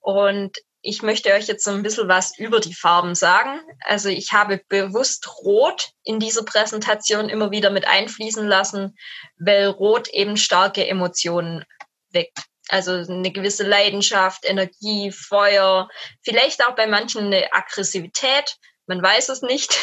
Und 0.00 0.58
ich 0.82 1.02
möchte 1.02 1.32
euch 1.32 1.46
jetzt 1.46 1.64
so 1.64 1.70
ein 1.70 1.82
bisschen 1.82 2.08
was 2.08 2.36
über 2.36 2.58
die 2.58 2.74
Farben 2.74 3.14
sagen. 3.14 3.60
Also 3.84 4.08
ich 4.08 4.32
habe 4.32 4.60
bewusst 4.68 5.28
Rot 5.38 5.90
in 6.02 6.18
dieser 6.18 6.44
Präsentation 6.44 7.28
immer 7.28 7.52
wieder 7.52 7.70
mit 7.70 7.86
einfließen 7.86 8.46
lassen, 8.46 8.98
weil 9.38 9.68
Rot 9.68 10.08
eben 10.08 10.36
starke 10.36 10.86
Emotionen 10.86 11.64
weckt. 12.10 12.36
Also 12.68 12.92
eine 12.92 13.30
gewisse 13.30 13.62
Leidenschaft, 13.62 14.44
Energie, 14.44 15.12
Feuer, 15.12 15.88
vielleicht 16.22 16.64
auch 16.66 16.74
bei 16.74 16.88
manchen 16.88 17.26
eine 17.26 17.52
Aggressivität. 17.52 18.56
Man 18.86 19.00
weiß 19.00 19.28
es 19.28 19.42
nicht. 19.42 19.78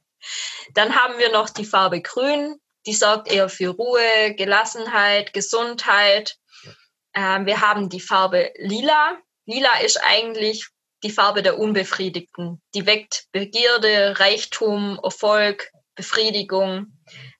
Dann 0.74 0.96
haben 0.96 1.18
wir 1.18 1.32
noch 1.32 1.50
die 1.50 1.66
Farbe 1.66 2.00
Grün. 2.00 2.58
Die 2.86 2.94
sorgt 2.94 3.30
eher 3.30 3.48
für 3.48 3.68
Ruhe, 3.68 4.34
Gelassenheit, 4.36 5.34
Gesundheit. 5.34 6.38
Ähm, 7.14 7.46
wir 7.46 7.60
haben 7.60 7.90
die 7.90 8.00
Farbe 8.00 8.52
Lila. 8.56 9.18
Lila 9.46 9.80
ist 9.80 9.98
eigentlich 10.02 10.68
die 11.02 11.10
Farbe 11.10 11.42
der 11.42 11.58
Unbefriedigten. 11.58 12.62
Die 12.74 12.86
weckt 12.86 13.26
Begierde, 13.30 14.18
Reichtum, 14.18 14.98
Erfolg, 15.02 15.70
Befriedigung. 15.94 16.86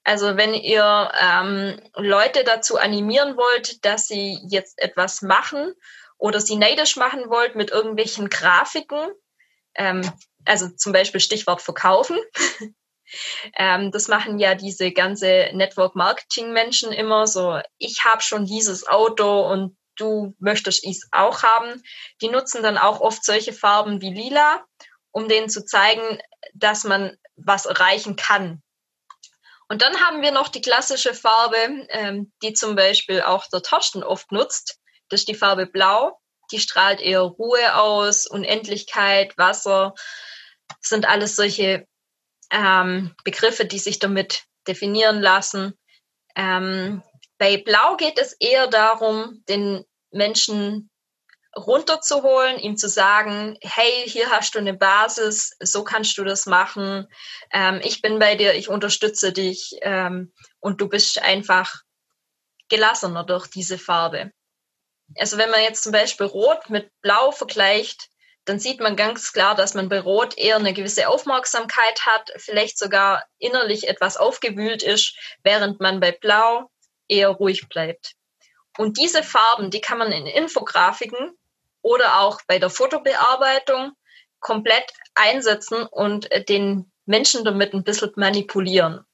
Also 0.03 0.37
wenn 0.37 0.53
ihr 0.53 1.11
ähm, 1.19 1.81
Leute 1.95 2.43
dazu 2.43 2.77
animieren 2.77 3.35
wollt, 3.35 3.83
dass 3.83 4.07
sie 4.07 4.39
jetzt 4.47 4.79
etwas 4.79 5.21
machen 5.21 5.73
oder 6.17 6.39
sie 6.39 6.55
neidisch 6.55 6.95
machen 6.95 7.29
wollt 7.29 7.55
mit 7.55 7.71
irgendwelchen 7.71 8.29
Grafiken, 8.29 9.09
ähm, 9.75 10.09
also 10.45 10.69
zum 10.69 10.93
Beispiel 10.93 11.19
Stichwort 11.19 11.61
verkaufen, 11.61 12.17
ähm, 13.57 13.91
das 13.91 14.07
machen 14.07 14.37
ja 14.37 14.53
diese 14.53 14.91
ganze 14.91 15.49
Network-Marketing-Menschen 15.53 16.91
immer 16.91 17.25
so, 17.25 17.59
ich 17.79 18.05
habe 18.05 18.21
schon 18.21 18.45
dieses 18.45 18.87
Auto 18.87 19.51
und 19.51 19.75
du 19.95 20.35
möchtest 20.39 20.85
es 20.85 21.07
auch 21.11 21.43
haben. 21.43 21.81
Die 22.21 22.29
nutzen 22.29 22.63
dann 22.63 22.77
auch 22.77 23.01
oft 23.01 23.23
solche 23.23 23.53
Farben 23.53 24.01
wie 24.01 24.13
lila, 24.13 24.63
um 25.11 25.27
denen 25.27 25.49
zu 25.49 25.65
zeigen, 25.65 26.19
dass 26.53 26.83
man 26.83 27.17
was 27.35 27.65
erreichen 27.65 28.15
kann. 28.15 28.61
Und 29.67 29.81
dann 29.81 29.99
haben 30.01 30.21
wir 30.21 30.31
noch 30.31 30.47
die 30.47 30.61
klassische 30.61 31.13
Farbe, 31.13 31.87
ähm, 31.89 32.31
die 32.43 32.53
zum 32.53 32.75
Beispiel 32.75 33.21
auch 33.21 33.47
der 33.47 33.61
Torsten 33.61 34.03
oft 34.03 34.31
nutzt. 34.31 34.79
Das 35.09 35.21
ist 35.21 35.27
die 35.27 35.35
Farbe 35.35 35.65
Blau. 35.65 36.19
Die 36.51 36.59
strahlt 36.59 37.01
eher 37.01 37.21
Ruhe 37.21 37.75
aus, 37.75 38.27
Unendlichkeit, 38.27 39.35
Wasser. 39.37 39.95
Das 40.67 40.89
sind 40.89 41.07
alles 41.07 41.35
solche 41.35 41.87
ähm, 42.51 43.15
Begriffe, 43.23 43.65
die 43.65 43.79
sich 43.79 43.97
damit 43.97 44.43
definieren 44.67 45.19
lassen. 45.21 45.73
Ähm, 46.35 47.01
bei 47.37 47.57
Blau 47.57 47.97
geht 47.97 48.19
es 48.19 48.33
eher 48.33 48.67
darum, 48.67 49.43
den 49.47 49.85
Menschen 50.11 50.89
runterzuholen, 51.55 52.59
ihm 52.59 52.75
zu 52.75 52.89
sagen, 52.89 53.57
hey, 53.61 54.03
hier 54.07 54.29
hast 54.29 54.55
du 54.55 54.59
eine 54.59 54.73
Basis, 54.73 55.55
so 55.61 55.83
kannst 55.83 56.17
du 56.17 56.23
das 56.23 56.45
machen, 56.45 57.07
ähm, 57.51 57.79
ich 57.83 58.01
bin 58.01 58.19
bei 58.19 58.35
dir, 58.35 58.53
ich 58.55 58.69
unterstütze 58.69 59.31
dich 59.31 59.77
ähm, 59.81 60.33
und 60.59 60.81
du 60.81 60.89
bist 60.89 61.21
einfach 61.21 61.81
gelassener 62.67 63.23
durch 63.23 63.47
diese 63.47 63.77
Farbe. 63.77 64.31
Also 65.17 65.37
wenn 65.37 65.51
man 65.51 65.61
jetzt 65.61 65.83
zum 65.83 65.91
Beispiel 65.91 66.25
Rot 66.25 66.69
mit 66.69 66.89
Blau 67.01 67.31
vergleicht, 67.31 68.09
dann 68.43 68.59
sieht 68.59 68.79
man 68.79 68.95
ganz 68.95 69.33
klar, 69.33 69.55
dass 69.55 69.73
man 69.73 69.89
bei 69.89 69.99
Rot 69.99 70.37
eher 70.37 70.57
eine 70.57 70.73
gewisse 70.73 71.07
Aufmerksamkeit 71.07 72.05
hat, 72.05 72.31
vielleicht 72.37 72.77
sogar 72.77 73.25
innerlich 73.39 73.87
etwas 73.87 74.17
aufgewühlt 74.17 74.83
ist, 74.83 75.15
während 75.43 75.79
man 75.79 75.99
bei 75.99 76.11
Blau 76.11 76.69
eher 77.07 77.29
ruhig 77.29 77.67
bleibt. 77.69 78.15
Und 78.77 78.97
diese 78.97 79.23
Farben, 79.23 79.71
die 79.71 79.81
kann 79.81 79.97
man 79.97 80.11
in 80.11 80.25
Infografiken 80.25 81.37
oder 81.81 82.19
auch 82.19 82.41
bei 82.47 82.59
der 82.59 82.69
Fotobearbeitung 82.69 83.93
komplett 84.39 84.91
einsetzen 85.13 85.83
und 85.83 86.29
den 86.49 86.91
Menschen 87.05 87.45
damit 87.45 87.73
ein 87.73 87.83
bisschen 87.83 88.11
manipulieren. 88.15 89.05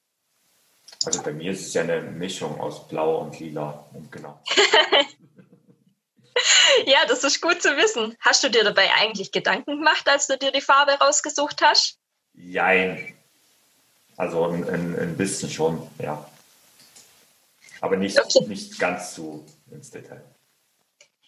Also 1.06 1.22
bei 1.24 1.32
mir 1.32 1.52
ist 1.52 1.68
es 1.68 1.74
ja 1.74 1.82
eine 1.82 2.02
Mischung 2.02 2.60
aus 2.60 2.88
Blau 2.88 3.20
und 3.20 3.40
Lila 3.40 3.86
und 3.94 4.12
genau. 4.12 4.40
ja, 6.86 7.06
das 7.08 7.24
ist 7.24 7.42
gut 7.42 7.62
zu 7.62 7.76
wissen. 7.78 8.16
Hast 8.20 8.44
du 8.44 8.50
dir 8.50 8.64
dabei 8.64 8.90
eigentlich 8.96 9.32
Gedanken 9.32 9.78
gemacht, 9.78 10.08
als 10.08 10.28
du 10.28 10.38
dir 10.38 10.52
die 10.52 10.62
Farbe 10.62 10.94
rausgesucht 10.94 11.62
hast? 11.62 11.98
Jein. 12.34 13.16
Also 14.18 14.46
ein, 14.46 14.70
ein, 14.70 15.00
ein 15.00 15.18
bisschen 15.18 15.50
schon, 15.50 15.88
ja. 15.98 16.30
Aber 17.82 17.98
nicht, 17.98 18.20
okay. 18.20 18.48
nicht 18.48 18.80
ganz 18.80 19.16
so 19.16 19.46
ins 19.70 19.92
Detail. 19.92 20.24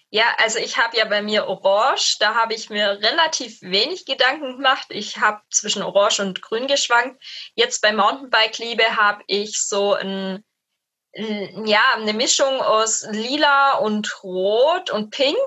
Ja, 0.10 0.26
also 0.38 0.60
ich 0.60 0.78
habe 0.78 0.96
ja 0.96 1.06
bei 1.06 1.24
mir 1.24 1.48
Orange, 1.48 2.18
da 2.20 2.36
habe 2.36 2.54
ich 2.54 2.70
mir 2.70 3.00
relativ 3.02 3.62
wenig 3.64 4.06
Gedanken 4.06 4.58
gemacht. 4.58 4.86
Ich 4.90 5.18
habe 5.18 5.42
zwischen 5.50 5.82
Orange 5.82 6.22
und 6.22 6.42
Grün 6.44 6.68
geschwankt. 6.68 7.22
Jetzt 7.56 7.82
bei 7.82 7.92
Mountainbike-Liebe 7.92 8.96
habe 8.96 9.24
ich 9.26 9.60
so 9.60 9.96
ein 9.96 10.44
ja, 11.16 11.94
eine 11.96 12.14
Mischung 12.14 12.62
aus 12.62 13.06
lila 13.10 13.78
und 13.78 14.24
rot 14.24 14.90
und 14.90 15.12
pink. 15.12 15.38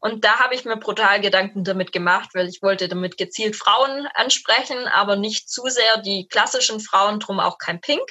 Und 0.00 0.24
da 0.24 0.38
habe 0.38 0.54
ich 0.54 0.64
mir 0.64 0.76
brutal 0.76 1.20
Gedanken 1.20 1.64
damit 1.64 1.92
gemacht, 1.92 2.30
weil 2.34 2.48
ich 2.48 2.62
wollte 2.62 2.88
damit 2.88 3.16
gezielt 3.16 3.56
Frauen 3.56 4.06
ansprechen, 4.14 4.86
aber 4.86 5.16
nicht 5.16 5.50
zu 5.50 5.62
sehr 5.66 5.98
die 6.02 6.28
klassischen 6.28 6.80
Frauen, 6.80 7.20
drum 7.20 7.40
auch 7.40 7.58
kein 7.58 7.80
Pink. 7.80 8.08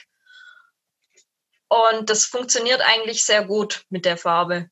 Und 1.69 2.09
das 2.09 2.25
funktioniert 2.25 2.81
eigentlich 2.81 3.25
sehr 3.25 3.45
gut 3.45 3.83
mit 3.89 4.05
der 4.05 4.17
Farbe. 4.17 4.69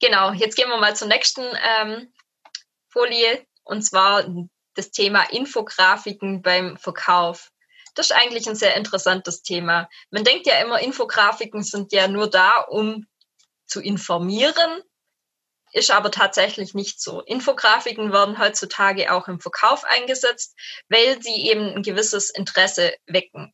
Genau, 0.00 0.32
jetzt 0.32 0.56
gehen 0.56 0.68
wir 0.68 0.78
mal 0.78 0.96
zur 0.96 1.08
nächsten 1.08 1.42
ähm, 1.42 2.12
Folie 2.88 3.46
und 3.64 3.82
zwar 3.82 4.24
das 4.74 4.90
Thema 4.90 5.22
Infografiken 5.30 6.42
beim 6.42 6.76
Verkauf. 6.78 7.50
Das 7.94 8.10
ist 8.10 8.16
eigentlich 8.16 8.48
ein 8.48 8.56
sehr 8.56 8.76
interessantes 8.76 9.42
Thema. 9.42 9.88
Man 10.10 10.24
denkt 10.24 10.46
ja 10.46 10.60
immer, 10.60 10.80
Infografiken 10.80 11.62
sind 11.62 11.92
ja 11.92 12.08
nur 12.08 12.30
da, 12.30 12.60
um 12.60 13.06
zu 13.66 13.80
informieren, 13.80 14.82
ist 15.72 15.90
aber 15.90 16.10
tatsächlich 16.10 16.74
nicht 16.74 17.00
so. 17.00 17.20
Infografiken 17.20 18.12
werden 18.12 18.38
heutzutage 18.38 19.12
auch 19.12 19.28
im 19.28 19.40
Verkauf 19.40 19.84
eingesetzt, 19.84 20.56
weil 20.88 21.20
sie 21.22 21.48
eben 21.48 21.74
ein 21.74 21.82
gewisses 21.82 22.30
Interesse 22.30 22.94
wecken. 23.06 23.52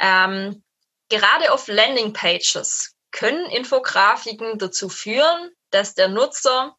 Ähm, 0.00 0.64
gerade 1.08 1.52
auf 1.52 1.68
Landingpages 1.68 2.96
können 3.12 3.50
Infografiken 3.50 4.58
dazu 4.58 4.88
führen, 4.88 5.50
dass 5.70 5.94
der 5.94 6.08
Nutzer 6.08 6.76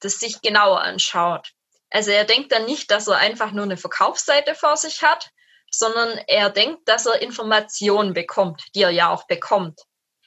das 0.00 0.18
sich 0.18 0.40
genauer 0.42 0.80
anschaut. 0.80 1.52
Also 1.90 2.10
er 2.10 2.24
denkt 2.24 2.52
dann 2.52 2.66
nicht, 2.66 2.90
dass 2.90 3.08
er 3.08 3.16
einfach 3.16 3.52
nur 3.52 3.64
eine 3.64 3.76
Verkaufsseite 3.76 4.54
vor 4.54 4.76
sich 4.76 5.02
hat, 5.02 5.30
sondern 5.70 6.18
er 6.26 6.50
denkt, 6.50 6.88
dass 6.88 7.06
er 7.06 7.22
Informationen 7.22 8.12
bekommt, 8.12 8.62
die 8.74 8.82
er 8.82 8.90
ja 8.90 9.10
auch 9.10 9.26
bekommt. 9.26 9.80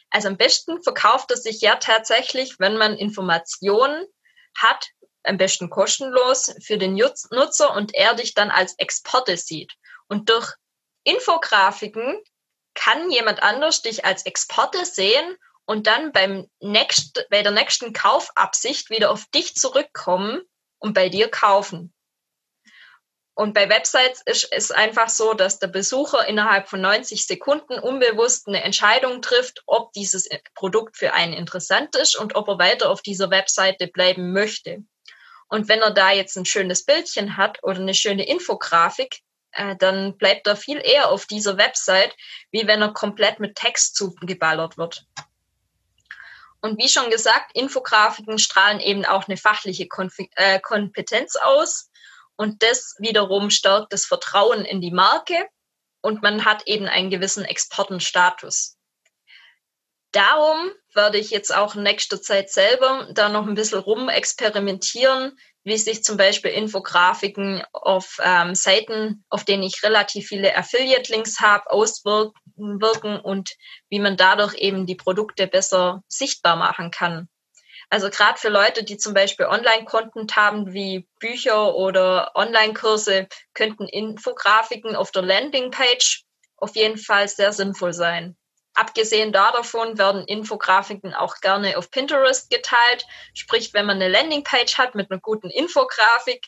Also 0.10 0.28
am 0.28 0.38
besten 0.38 0.82
verkauft 0.84 1.32
er 1.32 1.38
sich 1.38 1.62
ja 1.62 1.76
tatsächlich, 1.76 2.60
wenn 2.60 2.78
man 2.78 2.98
Informationen 2.98 4.06
hat, 4.58 4.88
am 5.24 5.38
besten 5.38 5.70
kostenlos 5.70 6.54
für 6.62 6.78
den 6.78 6.96
Nutzer 6.96 7.76
und 7.76 7.94
er 7.94 8.16
dich 8.16 8.34
dann 8.34 8.50
als 8.50 8.74
Exporte 8.78 9.38
sieht. 9.38 9.74
Und 10.08 10.30
durch 10.30 10.54
Infografiken 11.04 12.20
kann 12.74 13.10
jemand 13.12 13.44
anders 13.44 13.82
dich 13.82 14.06
als 14.06 14.26
Exporte 14.26 14.86
sehen 14.86 15.38
und 15.66 15.88
dann 15.88 16.12
beim 16.12 16.50
nächst, 16.60 17.26
bei 17.30 17.42
der 17.42 17.52
nächsten 17.52 17.94
Kaufabsicht 17.94 18.90
wieder 18.90 19.12
auf 19.12 19.26
dich 19.28 19.56
zurückkommen 19.56 20.42
und 20.80 20.94
bei 20.94 21.10
dir 21.10 21.30
kaufen. 21.30 21.94
Und 23.34 23.54
bei 23.54 23.70
Websites 23.70 24.22
ist 24.26 24.48
es 24.52 24.72
einfach 24.72 25.10
so, 25.10 25.34
dass 25.34 25.58
der 25.58 25.68
Besucher 25.68 26.28
innerhalb 26.28 26.68
von 26.68 26.82
90 26.82 27.26
Sekunden 27.26 27.80
unbewusst 27.80 28.48
eine 28.48 28.62
Entscheidung 28.62 29.22
trifft, 29.22 29.64
ob 29.66 29.94
dieses 29.94 30.28
Produkt 30.54 30.98
für 30.98 31.14
einen 31.14 31.34
interessant 31.34 31.96
ist 31.96 32.18
und 32.18 32.36
ob 32.36 32.50
er 32.50 32.60
weiter 32.60 32.90
auf 32.90 33.02
dieser 33.02 33.32
Webseite 33.32 33.88
bleiben 33.88 34.34
möchte. 34.34 34.84
Und 35.48 35.70
wenn 35.70 35.80
er 35.82 35.92
da 35.92 36.12
jetzt 36.12 36.36
ein 36.36 36.46
schönes 36.46 36.86
Bildchen 36.86 37.38
hat 37.38 37.60
oder 37.64 37.80
eine 37.80 37.94
schöne 37.94 38.28
Infografik, 38.28 39.22
äh, 39.52 39.76
dann 39.76 40.18
bleibt 40.18 40.48
er 40.48 40.56
viel 40.56 40.82
eher 40.84 41.10
auf 41.10 41.26
dieser 41.26 41.58
Website, 41.58 42.16
wie 42.52 42.68
wenn 42.68 42.82
er 42.82 42.94
komplett 42.94 43.40
mit 43.40 43.56
Text 43.56 43.96
zugeballert 43.96 44.78
wird. 44.78 45.06
Und 46.62 46.78
wie 46.78 46.90
schon 46.90 47.10
gesagt, 47.10 47.56
Infografiken 47.56 48.38
strahlen 48.38 48.80
eben 48.80 49.04
auch 49.06 49.28
eine 49.28 49.38
fachliche 49.38 49.88
Konf 49.88 50.18
äh, 50.36 50.60
Kompetenz 50.60 51.36
aus. 51.36 51.90
Und 52.36 52.64
das 52.64 52.96
wiederum 53.00 53.50
stärkt 53.50 53.94
das 53.94 54.06
Vertrauen 54.06 54.64
in 54.64 54.80
die 54.80 54.92
Marke 54.92 55.48
und 56.02 56.22
man 56.22 56.46
hat 56.46 56.68
eben 56.68 56.88
einen 56.88 57.10
gewissen 57.10 57.46
Exportenstatus. 57.46 58.78
Darum 60.12 60.72
werde 60.94 61.18
ich 61.18 61.30
jetzt 61.30 61.56
auch 61.56 61.76
in 61.76 61.84
nächster 61.84 62.22
Zeit 62.22 62.52
selber 62.52 63.08
da 63.14 63.30
noch 63.30 63.48
ein 63.48 63.56
bisschen 63.56 63.80
rumexperimentieren, 63.80 65.38
wie 65.64 65.78
sich 65.78 66.04
zum 66.04 66.18
Beispiel 66.18 66.52
Infografiken 66.52 67.64
auf 67.72 68.18
ähm, 68.24 68.56
Seiten, 68.56 69.24
auf 69.30 69.46
denen 69.46 69.64
ich 69.64 69.84
relativ 69.84 70.28
viele 70.28 70.56
Affiliate-Links 70.56 71.40
habe, 71.40 71.70
auswirken 71.70 73.20
und 73.20 73.52
wie 73.90 74.00
man 74.00 74.18
dadurch 74.18 74.56
eben 74.56 74.86
die 74.86 74.96
Produkte 74.96 75.48
besser 75.48 76.04
sichtbar 76.08 76.56
machen 76.56 76.92
kann. 76.92 77.30
Also 77.90 78.10
gerade 78.10 78.40
für 78.40 78.50
Leute, 78.50 78.84
die 78.84 78.98
zum 78.98 79.14
Beispiel 79.14 79.48
Online-Content 79.48 80.36
haben, 80.38 80.74
wie 80.74 81.10
Bücher 81.20 81.76
oder 81.76 82.32
Online-Kurse, 82.36 83.28
könnten 83.54 83.86
Infografiken 83.86 84.96
auf 84.96 85.12
der 85.12 85.24
Landingpage 85.24 86.24
auf 86.56 86.76
jeden 86.76 86.98
Fall 86.98 87.28
sehr 87.28 87.52
sinnvoll 87.52 87.92
sein. 87.92 88.38
Abgesehen 88.74 89.34
davon 89.34 89.98
werden 89.98 90.26
Infografiken 90.26 91.14
auch 91.14 91.36
gerne 91.42 91.78
auf 91.78 91.92
Pinterest 91.92 92.50
geteilt. 92.50 93.06
Sprich, 93.34 93.74
wenn 93.74 93.86
man 93.86 93.98
eine 93.98 94.08
Landingpage 94.08 94.78
hat 94.78 94.96
mit 94.96 95.12
einer 95.12 95.20
guten 95.20 95.50
Infografik, 95.50 96.48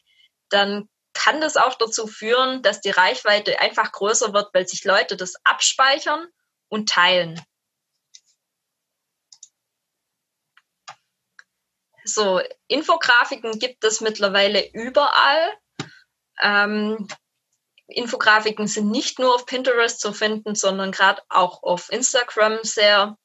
dann 0.50 0.90
kann 1.14 1.42
das 1.42 1.58
auch 1.58 1.76
dazu 1.76 2.08
führen, 2.08 2.62
dass 2.64 2.82
die 2.82 2.90
Reichweite 2.90 3.60
einfach 3.60 3.92
größer 3.92 4.34
wird, 4.34 4.54
weil 4.54 4.68
sich 4.68 4.84
Leute 4.84 5.18
das 5.18 5.36
abspeichern 5.44 6.28
und 6.70 6.90
teilen. 6.90 7.40
So, 12.06 12.42
Infografiken 12.68 13.60
gibt 13.60 13.84
es 13.84 14.02
mittlerweile 14.02 14.70
überall. 14.74 15.58
Ähm, 16.42 17.08
Infografiken 17.94 18.68
sind 18.68 18.90
nicht 18.90 19.20
nur 19.20 19.34
auf 19.36 19.46
Pinterest 19.46 20.00
zu 20.00 20.14
finden, 20.14 20.56
sondern 20.56 20.92
gerade 20.92 21.22
auch 21.30 21.64
auf 21.64 21.92
Instagram 21.92 22.60
sehr 22.64 23.18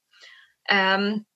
ähm, 0.69 1.27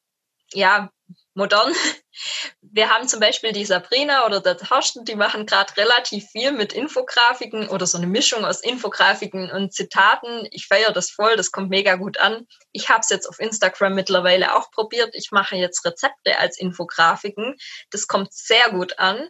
ja, 0.52 0.90
modern. 1.34 1.72
Wir 2.60 2.90
haben 2.90 3.08
zum 3.08 3.20
Beispiel 3.20 3.52
die 3.52 3.64
Sabrina 3.64 4.26
oder 4.26 4.40
der 4.40 4.56
Thorsten, 4.56 5.04
die 5.04 5.14
machen 5.14 5.46
gerade 5.46 5.76
relativ 5.76 6.26
viel 6.30 6.52
mit 6.52 6.72
Infografiken 6.72 7.68
oder 7.68 7.86
so 7.86 7.98
eine 7.98 8.06
Mischung 8.06 8.44
aus 8.44 8.62
Infografiken 8.62 9.50
und 9.50 9.72
Zitaten. 9.72 10.46
Ich 10.50 10.66
feiere 10.66 10.92
das 10.92 11.10
voll, 11.10 11.36
das 11.36 11.52
kommt 11.52 11.70
mega 11.70 11.96
gut 11.96 12.18
an. 12.18 12.46
Ich 12.72 12.88
habe 12.88 13.00
es 13.00 13.08
jetzt 13.08 13.26
auf 13.26 13.40
Instagram 13.40 13.94
mittlerweile 13.94 14.54
auch 14.56 14.70
probiert. 14.70 15.14
Ich 15.14 15.30
mache 15.32 15.56
jetzt 15.56 15.84
Rezepte 15.84 16.38
als 16.38 16.58
Infografiken. 16.58 17.56
Das 17.90 18.06
kommt 18.06 18.32
sehr 18.32 18.70
gut 18.70 18.98
an. 18.98 19.28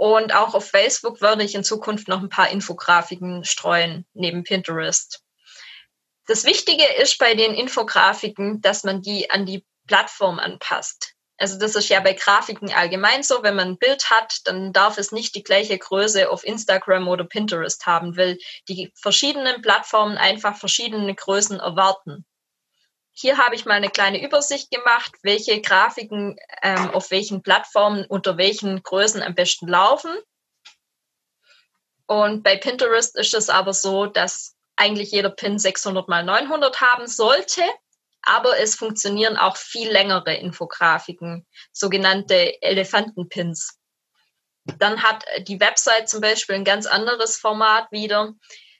Und 0.00 0.34
auch 0.34 0.54
auf 0.54 0.70
Facebook 0.70 1.20
werde 1.20 1.44
ich 1.44 1.54
in 1.54 1.62
Zukunft 1.62 2.08
noch 2.08 2.22
ein 2.22 2.30
paar 2.30 2.48
Infografiken 2.48 3.44
streuen, 3.44 4.06
neben 4.14 4.44
Pinterest. 4.44 5.22
Das 6.26 6.44
Wichtige 6.44 6.86
ist 7.02 7.18
bei 7.18 7.34
den 7.34 7.52
Infografiken, 7.52 8.62
dass 8.62 8.82
man 8.82 9.02
die 9.02 9.30
an 9.30 9.44
die 9.44 9.62
Plattform 9.86 10.38
anpasst. 10.38 11.12
Also 11.36 11.58
das 11.58 11.74
ist 11.74 11.90
ja 11.90 12.00
bei 12.00 12.14
Grafiken 12.14 12.72
allgemein 12.72 13.22
so, 13.22 13.42
wenn 13.42 13.56
man 13.56 13.72
ein 13.72 13.78
Bild 13.78 14.08
hat, 14.08 14.38
dann 14.46 14.72
darf 14.72 14.96
es 14.96 15.12
nicht 15.12 15.34
die 15.34 15.42
gleiche 15.42 15.76
Größe 15.76 16.30
auf 16.30 16.44
Instagram 16.44 17.06
oder 17.06 17.24
Pinterest 17.24 17.84
haben, 17.84 18.16
weil 18.16 18.38
die 18.68 18.90
verschiedenen 18.94 19.60
Plattformen 19.60 20.16
einfach 20.16 20.56
verschiedene 20.56 21.14
Größen 21.14 21.60
erwarten. 21.60 22.24
Hier 23.20 23.36
habe 23.36 23.54
ich 23.54 23.66
mal 23.66 23.74
eine 23.74 23.90
kleine 23.90 24.24
Übersicht 24.24 24.70
gemacht, 24.70 25.12
welche 25.22 25.60
Grafiken 25.60 26.38
ähm, 26.62 26.90
auf 26.92 27.10
welchen 27.10 27.42
Plattformen 27.42 28.06
unter 28.06 28.38
welchen 28.38 28.82
Größen 28.82 29.22
am 29.22 29.34
besten 29.34 29.68
laufen. 29.68 30.10
Und 32.06 32.42
bei 32.42 32.56
Pinterest 32.56 33.14
ist 33.18 33.34
es 33.34 33.50
aber 33.50 33.74
so, 33.74 34.06
dass 34.06 34.56
eigentlich 34.74 35.10
jeder 35.10 35.28
Pin 35.28 35.58
600 35.58 36.08
mal 36.08 36.24
900 36.24 36.80
haben 36.80 37.06
sollte, 37.06 37.62
aber 38.22 38.58
es 38.58 38.74
funktionieren 38.74 39.36
auch 39.36 39.58
viel 39.58 39.90
längere 39.90 40.32
Infografiken, 40.36 41.46
sogenannte 41.72 42.62
Elefantenpins. 42.62 43.78
Dann 44.78 45.02
hat 45.02 45.26
die 45.40 45.60
Website 45.60 46.08
zum 46.08 46.22
Beispiel 46.22 46.54
ein 46.54 46.64
ganz 46.64 46.86
anderes 46.86 47.36
Format 47.36 47.92
wieder. 47.92 48.32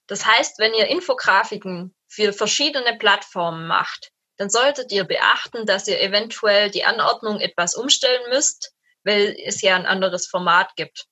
Das 0.07 0.25
heißt, 0.25 0.59
wenn 0.59 0.73
ihr 0.73 0.87
Infografiken 0.87 1.95
für 2.09 2.33
verschiedene 2.33 2.97
Plattformen 2.97 3.67
macht, 3.67 4.13
dann 4.41 4.49
solltet 4.49 4.91
ihr 4.91 5.05
beachten, 5.05 5.67
dass 5.67 5.87
ihr 5.87 6.01
eventuell 6.01 6.71
die 6.71 6.85
Anordnung 6.85 7.41
etwas 7.41 7.75
umstellen 7.75 8.23
müsst, 8.31 8.73
weil 9.05 9.37
es 9.45 9.61
ja 9.61 9.77
ein 9.77 9.85
anderes 9.85 10.27
Format 10.27 10.77
gibt. 10.77 11.05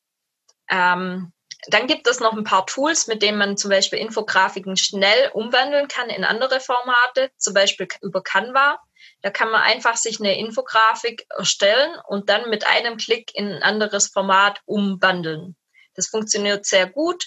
Ähm, 0.71 1.35
dann 1.67 1.87
gibt 1.87 2.07
es 2.07 2.21
noch 2.21 2.33
ein 2.33 2.45
paar 2.45 2.65
Tools, 2.65 3.07
mit 3.07 3.21
denen 3.21 3.37
man 3.37 3.59
zum 3.59 3.69
Beispiel 3.69 3.99
Infografiken 3.99 4.79
schnell 4.79 5.31
umwandeln 5.35 5.89
kann 5.89 6.09
in 6.09 6.25
andere 6.25 6.59
Formate, 6.59 7.31
zum 7.37 7.53
Beispiel 7.53 7.87
über 8.01 8.23
Canva. 8.23 8.81
Da 9.21 9.29
kann 9.29 9.51
man 9.51 9.61
einfach 9.61 9.99
sich 9.99 10.21
eine 10.21 10.39
Infografik 10.39 11.27
erstellen 11.37 12.01
und 12.07 12.31
dann 12.31 12.49
mit 12.49 12.67
einem 12.67 12.97
Klick 12.97 13.35
in 13.35 13.53
ein 13.53 13.63
anderes 13.63 14.07
Format 14.07 14.63
umwandeln. 14.65 15.55
Das 15.93 16.07
funktioniert 16.07 16.65
sehr 16.65 16.87
gut. 16.87 17.27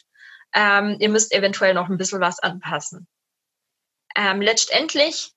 Ähm, 0.52 0.98
ihr 1.00 1.10
müsst 1.10 1.32
eventuell 1.32 1.76
noch 1.76 1.90
ein 1.90 1.98
bisschen 1.98 2.22
was 2.22 2.40
anpassen. 2.40 3.08
Ähm, 4.16 4.42
letztendlich 4.42 5.36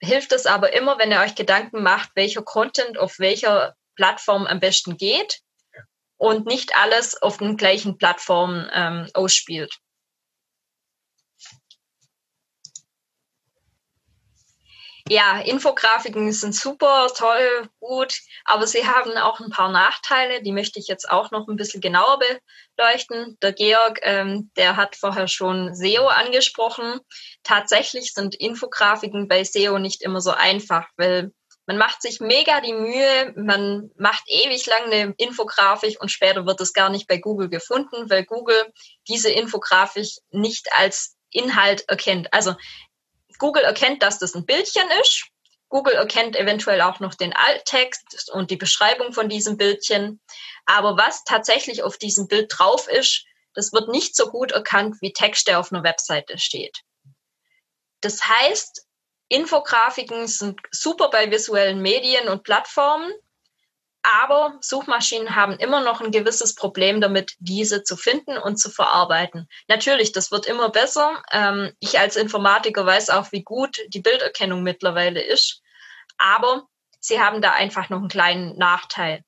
hilft 0.00 0.32
es 0.32 0.46
aber 0.46 0.72
immer, 0.72 0.98
wenn 0.98 1.10
ihr 1.10 1.20
euch 1.20 1.34
Gedanken 1.34 1.82
macht, 1.82 2.10
welcher 2.14 2.42
Content 2.42 2.98
auf 2.98 3.18
welcher 3.18 3.74
Plattform 3.96 4.46
am 4.46 4.60
besten 4.60 4.96
geht 4.96 5.40
und 6.18 6.46
nicht 6.46 6.76
alles 6.76 7.20
auf 7.20 7.38
den 7.38 7.56
gleichen 7.56 7.98
Plattformen 7.98 8.70
ähm, 8.72 9.08
ausspielt. 9.14 9.78
Ja, 15.08 15.38
Infografiken 15.38 16.32
sind 16.32 16.52
super, 16.52 17.06
toll, 17.16 17.68
gut, 17.78 18.18
aber 18.44 18.66
sie 18.66 18.88
haben 18.88 19.16
auch 19.16 19.38
ein 19.38 19.50
paar 19.50 19.70
Nachteile, 19.70 20.42
die 20.42 20.50
möchte 20.50 20.80
ich 20.80 20.88
jetzt 20.88 21.08
auch 21.08 21.30
noch 21.30 21.46
ein 21.46 21.54
bisschen 21.54 21.80
genauer 21.80 22.18
beleuchten. 22.76 23.38
Der 23.40 23.52
Georg, 23.52 24.00
ähm, 24.02 24.50
der 24.56 24.76
hat 24.76 24.96
vorher 24.96 25.28
schon 25.28 25.76
SEO 25.76 26.08
angesprochen. 26.08 26.98
Tatsächlich 27.44 28.14
sind 28.14 28.34
Infografiken 28.34 29.28
bei 29.28 29.44
SEO 29.44 29.78
nicht 29.78 30.02
immer 30.02 30.20
so 30.20 30.32
einfach, 30.32 30.88
weil 30.96 31.30
man 31.66 31.78
macht 31.78 32.02
sich 32.02 32.18
mega 32.18 32.60
die 32.60 32.72
Mühe, 32.72 33.32
man 33.36 33.90
macht 33.96 34.24
ewig 34.26 34.66
lang 34.66 34.84
eine 34.86 35.14
Infografik 35.18 36.00
und 36.00 36.10
später 36.10 36.46
wird 36.46 36.60
es 36.60 36.72
gar 36.72 36.90
nicht 36.90 37.06
bei 37.06 37.18
Google 37.18 37.48
gefunden, 37.48 38.10
weil 38.10 38.24
Google 38.24 38.72
diese 39.06 39.30
Infografik 39.30 40.08
nicht 40.30 40.68
als 40.72 41.16
Inhalt 41.30 41.88
erkennt. 41.88 42.32
Also 42.32 42.54
Google 43.38 43.62
erkennt, 43.62 44.02
dass 44.02 44.18
das 44.18 44.34
ein 44.34 44.46
Bildchen 44.46 44.88
ist. 45.02 45.26
Google 45.68 45.94
erkennt 45.94 46.36
eventuell 46.36 46.80
auch 46.80 47.00
noch 47.00 47.14
den 47.14 47.32
Alttext 47.34 48.30
und 48.32 48.50
die 48.50 48.56
Beschreibung 48.56 49.12
von 49.12 49.28
diesem 49.28 49.56
Bildchen. 49.56 50.20
Aber 50.64 50.96
was 50.96 51.24
tatsächlich 51.24 51.82
auf 51.82 51.96
diesem 51.98 52.28
Bild 52.28 52.52
drauf 52.56 52.88
ist, 52.88 53.24
das 53.54 53.72
wird 53.72 53.88
nicht 53.88 54.14
so 54.14 54.30
gut 54.30 54.52
erkannt 54.52 54.96
wie 55.00 55.12
Text, 55.12 55.48
der 55.48 55.58
auf 55.58 55.72
einer 55.72 55.82
Webseite 55.82 56.38
steht. 56.38 56.82
Das 58.00 58.22
heißt, 58.22 58.86
Infografiken 59.28 60.28
sind 60.28 60.60
super 60.70 61.10
bei 61.10 61.30
visuellen 61.30 61.80
Medien 61.80 62.28
und 62.28 62.44
Plattformen, 62.44 63.12
aber 64.06 64.58
Suchmaschinen 64.60 65.34
haben 65.34 65.58
immer 65.58 65.82
noch 65.82 66.00
ein 66.00 66.12
gewisses 66.12 66.54
Problem 66.54 67.00
damit, 67.00 67.34
diese 67.38 67.82
zu 67.82 67.96
finden 67.96 68.38
und 68.38 68.56
zu 68.56 68.70
verarbeiten. 68.70 69.48
Natürlich, 69.68 70.12
das 70.12 70.30
wird 70.30 70.46
immer 70.46 70.70
besser. 70.70 71.22
Ähm, 71.32 71.72
ich 71.80 71.98
als 71.98 72.16
Informatiker 72.16 72.86
weiß 72.86 73.10
auch, 73.10 73.32
wie 73.32 73.42
gut 73.42 73.80
die 73.88 74.00
Bilderkennung 74.00 74.62
mittlerweile 74.62 75.20
ist. 75.20 75.60
Aber 76.18 76.68
sie 77.00 77.20
haben 77.20 77.42
da 77.42 77.52
einfach 77.52 77.88
noch 77.88 77.98
einen 77.98 78.08
kleinen 78.08 78.56
Nachteil. 78.56 79.22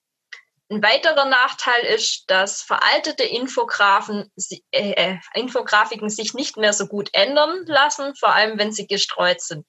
Ein 0.70 0.82
weiterer 0.82 1.24
Nachteil 1.24 1.82
ist, 1.86 2.24
dass 2.30 2.62
veraltete 2.62 3.24
Infografen, 3.24 4.30
äh, 4.70 4.92
äh, 4.92 5.18
Infografiken 5.34 6.10
sich 6.10 6.34
nicht 6.34 6.56
mehr 6.56 6.72
so 6.72 6.86
gut 6.86 7.08
ändern 7.14 7.64
lassen, 7.66 8.14
vor 8.16 8.34
allem 8.34 8.58
wenn 8.58 8.72
sie 8.72 8.86
gestreut 8.86 9.40
sind. 9.40 9.66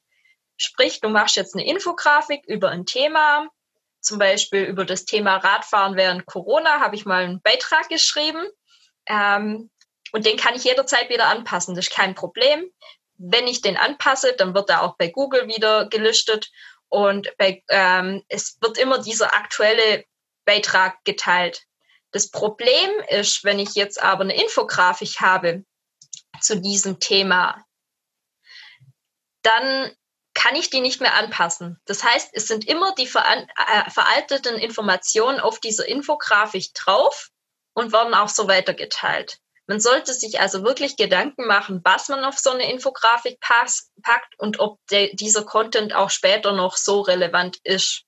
Sprich, 0.58 1.00
du 1.00 1.08
machst 1.08 1.38
jetzt 1.38 1.56
eine 1.56 1.66
Infografik 1.66 2.46
über 2.46 2.70
ein 2.70 2.86
Thema, 2.86 3.48
zum 4.02 4.20
Beispiel 4.20 4.64
über 4.64 4.86
das 4.86 5.06
Thema 5.06 5.38
Radfahren 5.38 5.96
während 5.96 6.26
Corona 6.26 6.80
habe 6.80 6.96
ich 6.96 7.06
mal 7.06 7.24
einen 7.24 7.42
Beitrag 7.42 7.90
geschrieben. 7.90 8.48
Ähm, 9.08 9.70
und 10.12 10.26
den 10.26 10.38
kann 10.38 10.56
ich 10.56 10.64
jederzeit 10.64 11.10
wieder 11.10 11.28
anpassen. 11.28 11.76
Das 11.76 11.88
ist 11.88 11.94
kein 11.94 12.16
Problem. 12.16 12.72
Wenn 13.18 13.48
ich 13.48 13.62
den 13.62 13.78
anpasse, 13.78 14.34
dann 14.34 14.54
wird 14.56 14.70
er 14.70 14.84
auch 14.84 14.96
bei 14.98 15.10
Google 15.10 15.48
wieder 15.48 15.88
gelistet. 15.88 16.50
Und 16.88 17.36
bei, 17.38 17.64
ähm, 17.70 18.24
es 18.30 18.58
wird 18.62 18.78
immer 18.78 19.00
dieser 19.00 19.34
aktuelle 19.34 20.06
Beitrag 20.46 21.04
geteilt. 21.04 21.64
Das 22.12 22.32
Problem 22.32 22.90
ist, 23.10 23.44
wenn 23.44 23.60
ich 23.60 23.76
jetzt 23.76 24.02
aber 24.02 24.24
eine 24.24 24.42
Infografik 24.42 25.20
habe 25.20 25.64
zu 26.42 26.60
diesem 26.60 27.00
Thema, 27.00 27.64
dann 29.44 29.92
kann 30.40 30.56
ich 30.56 30.70
die 30.70 30.80
nicht 30.80 31.02
mehr 31.02 31.16
anpassen. 31.16 31.82
Das 31.86 32.02
heißt, 32.02 32.30
es 32.32 32.48
sind 32.48 32.66
immer 32.66 32.96
die 32.96 33.08
äh, 33.08 33.90
veralteten 33.90 34.56
Informationen 34.56 35.42
auf 35.42 35.60
dieser 35.60 35.86
Infografik 35.86 36.74
drauf 36.74 37.30
und 37.74 37.92
werden 37.92 38.14
auch 38.14 38.30
so 38.30 38.48
weitergeteilt. 38.48 39.40
Man 39.68 39.82
sollte 39.82 40.14
sich 40.14 40.40
also 40.40 40.64
wirklich 40.64 40.96
Gedanken 40.96 41.46
machen, 41.46 41.82
was 41.84 42.08
man 42.08 42.24
auf 42.24 42.40
so 42.40 42.52
eine 42.52 42.72
Infografik 42.72 43.40
packt 43.42 44.40
und 44.40 44.60
ob 44.62 44.80
dieser 44.88 45.44
Content 45.44 45.94
auch 45.94 46.10
später 46.10 46.54
noch 46.54 46.78
so 46.78 47.02
relevant 47.02 47.58
ist. 47.66 48.04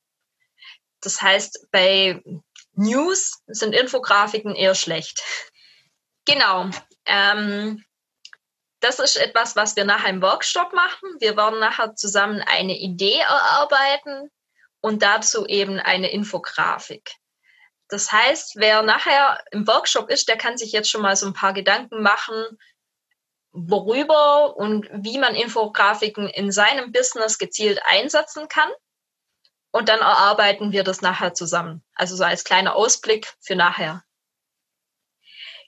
Das 1.01 1.21
heißt, 1.21 1.67
bei 1.71 2.23
News 2.73 3.41
sind 3.47 3.73
Infografiken 3.75 4.55
eher 4.55 4.75
schlecht. 4.75 5.21
Genau. 6.25 6.69
Ähm, 7.05 7.83
das 8.81 8.99
ist 8.99 9.15
etwas, 9.15 9.55
was 9.55 9.75
wir 9.75 9.85
nachher 9.85 10.09
im 10.09 10.21
Workshop 10.21 10.73
machen. 10.73 11.09
Wir 11.19 11.37
werden 11.37 11.59
nachher 11.59 11.95
zusammen 11.95 12.41
eine 12.41 12.77
Idee 12.77 13.19
erarbeiten 13.19 14.29
und 14.81 15.03
dazu 15.03 15.45
eben 15.45 15.79
eine 15.79 16.11
Infografik. 16.11 17.11
Das 17.89 18.11
heißt, 18.11 18.55
wer 18.55 18.81
nachher 18.81 19.43
im 19.51 19.67
Workshop 19.67 20.09
ist, 20.09 20.27
der 20.27 20.37
kann 20.37 20.57
sich 20.57 20.71
jetzt 20.71 20.89
schon 20.89 21.01
mal 21.01 21.15
so 21.15 21.27
ein 21.27 21.33
paar 21.33 21.53
Gedanken 21.53 22.01
machen, 22.01 22.57
worüber 23.51 24.55
und 24.55 24.89
wie 24.91 25.19
man 25.19 25.35
Infografiken 25.35 26.27
in 26.27 26.51
seinem 26.51 26.91
Business 26.91 27.37
gezielt 27.37 27.79
einsetzen 27.85 28.47
kann. 28.47 28.69
Und 29.71 29.89
dann 29.89 29.99
erarbeiten 29.99 30.71
wir 30.71 30.83
das 30.83 31.01
nachher 31.01 31.33
zusammen. 31.33 31.83
Also 31.93 32.15
so 32.15 32.23
als 32.23 32.43
kleiner 32.43 32.75
Ausblick 32.75 33.33
für 33.41 33.55
nachher. 33.55 34.03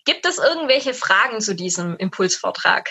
Gibt 0.05 0.25
es 0.25 0.39
irgendwelche 0.39 0.93
Fragen 0.93 1.39
zu 1.39 1.55
diesem 1.55 1.95
Impulsvortrag? 1.97 2.89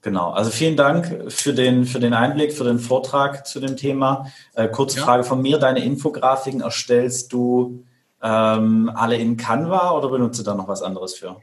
Genau, 0.00 0.30
also 0.30 0.50
vielen 0.50 0.76
Dank 0.76 1.32
für 1.32 1.52
den, 1.52 1.84
für 1.84 2.00
den 2.00 2.14
Einblick, 2.14 2.52
für 2.52 2.64
den 2.64 2.78
Vortrag 2.78 3.46
zu 3.46 3.60
dem 3.60 3.76
Thema. 3.76 4.32
Äh, 4.54 4.68
kurze 4.68 4.98
ja. 4.98 5.04
Frage 5.04 5.24
von 5.24 5.42
mir, 5.42 5.58
deine 5.58 5.84
Infografiken 5.84 6.62
erstellst 6.62 7.32
du 7.32 7.84
ähm, 8.22 8.90
alle 8.94 9.16
in 9.16 9.36
Canva 9.36 9.90
oder 9.90 10.08
benutzt 10.08 10.38
du 10.40 10.42
da 10.42 10.54
noch 10.54 10.68
was 10.68 10.82
anderes 10.82 11.14
für? 11.14 11.40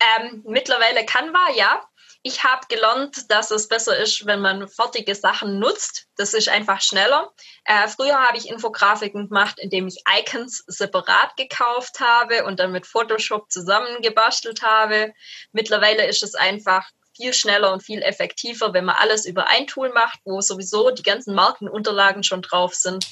Ähm, 0.00 0.42
mittlerweile 0.46 1.04
Canva, 1.04 1.50
ja. 1.54 1.82
Ich 2.24 2.44
habe 2.44 2.66
gelernt, 2.68 3.30
dass 3.30 3.50
es 3.50 3.66
besser 3.66 3.96
ist, 3.98 4.26
wenn 4.26 4.40
man 4.40 4.68
fertige 4.68 5.14
Sachen 5.14 5.58
nutzt. 5.58 6.06
Das 6.16 6.34
ist 6.34 6.48
einfach 6.48 6.80
schneller. 6.80 7.32
Äh, 7.64 7.88
früher 7.88 8.14
habe 8.14 8.38
ich 8.38 8.48
Infografiken 8.48 9.28
gemacht, 9.28 9.58
indem 9.58 9.88
ich 9.88 10.02
Icons 10.20 10.62
separat 10.68 11.36
gekauft 11.36 11.98
habe 11.98 12.44
und 12.44 12.60
dann 12.60 12.70
mit 12.70 12.86
Photoshop 12.86 13.50
zusammengebastelt 13.50 14.62
habe. 14.62 15.12
Mittlerweile 15.50 16.06
ist 16.06 16.22
es 16.22 16.36
einfach 16.36 16.88
viel 17.14 17.32
schneller 17.32 17.72
und 17.72 17.82
viel 17.82 18.02
effektiver, 18.02 18.72
wenn 18.72 18.84
man 18.84 18.96
alles 18.96 19.26
über 19.26 19.48
ein 19.48 19.66
Tool 19.66 19.90
macht, 19.90 20.20
wo 20.24 20.40
sowieso 20.40 20.90
die 20.90 21.02
ganzen 21.02 21.34
Markenunterlagen 21.34 22.22
schon 22.22 22.42
drauf 22.42 22.74
sind. 22.74 23.06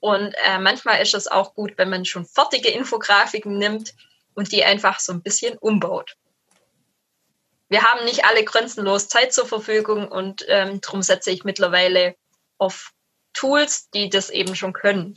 Und 0.00 0.34
äh, 0.46 0.58
manchmal 0.58 1.00
ist 1.00 1.14
es 1.14 1.28
auch 1.28 1.54
gut, 1.54 1.74
wenn 1.76 1.90
man 1.90 2.04
schon 2.04 2.26
fertige 2.26 2.68
Infografiken 2.68 3.58
nimmt 3.58 3.94
und 4.34 4.52
die 4.52 4.64
einfach 4.64 5.00
so 5.00 5.12
ein 5.12 5.22
bisschen 5.22 5.56
umbaut. 5.58 6.16
Wir 7.68 7.82
haben 7.82 8.04
nicht 8.04 8.24
alle 8.24 8.44
grenzenlos 8.44 9.08
Zeit 9.08 9.32
zur 9.32 9.46
Verfügung 9.46 10.08
und 10.08 10.44
ähm, 10.48 10.80
darum 10.80 11.02
setze 11.02 11.30
ich 11.30 11.44
mittlerweile 11.44 12.14
auf 12.58 12.92
Tools, 13.32 13.90
die 13.90 14.10
das 14.10 14.30
eben 14.30 14.54
schon 14.54 14.72
können. 14.72 15.14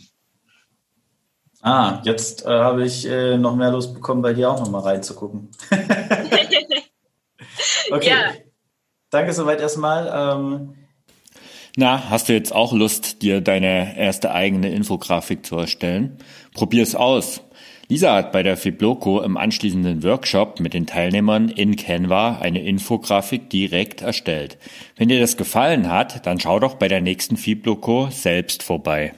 Ah, 1.62 2.02
jetzt 2.04 2.46
äh, 2.46 2.50
habe 2.50 2.86
ich 2.86 3.06
äh, 3.06 3.38
noch 3.38 3.56
mehr 3.56 3.72
Lust 3.72 3.94
bekommen, 3.94 4.22
bei 4.22 4.34
dir 4.34 4.50
auch 4.50 4.60
noch 4.60 4.70
mal 4.70 4.80
reinzugucken. 4.80 5.52
Okay. 7.92 8.10
Ja. 8.10 8.34
Danke 9.10 9.34
soweit 9.34 9.62
erstmal. 9.62 10.08
Ähm 10.14 10.76
Na, 11.76 12.10
hast 12.10 12.30
du 12.30 12.34
jetzt 12.34 12.54
auch 12.54 12.74
Lust, 12.74 13.22
dir 13.22 13.42
deine 13.42 13.98
erste 13.98 14.32
eigene 14.32 14.72
Infografik 14.72 15.46
zu 15.46 15.58
erstellen? 15.58 16.18
Probier 16.54 16.84
es 16.84 16.96
aus. 16.96 17.42
Lisa 17.90 18.14
hat 18.16 18.34
bei 18.34 18.44
der 18.44 18.58
Fibloco 18.58 19.22
im 19.22 19.38
anschließenden 19.38 20.04
Workshop 20.04 20.60
mit 20.60 20.74
den 20.74 20.88
Teilnehmern 20.88 21.48
in 21.48 21.78
Canva 21.78 22.40
eine 22.40 22.62
Infografik 22.62 23.50
direkt 23.50 24.02
erstellt. 24.02 24.58
Wenn 24.98 25.08
dir 25.08 25.22
das 25.22 25.38
gefallen 25.38 25.90
hat, 25.90 26.26
dann 26.26 26.38
schau 26.38 26.60
doch 26.60 26.74
bei 26.76 26.90
der 26.90 27.00
nächsten 27.00 27.38
Fibloco 27.38 28.10
selbst 28.12 28.62
vorbei. 28.62 29.14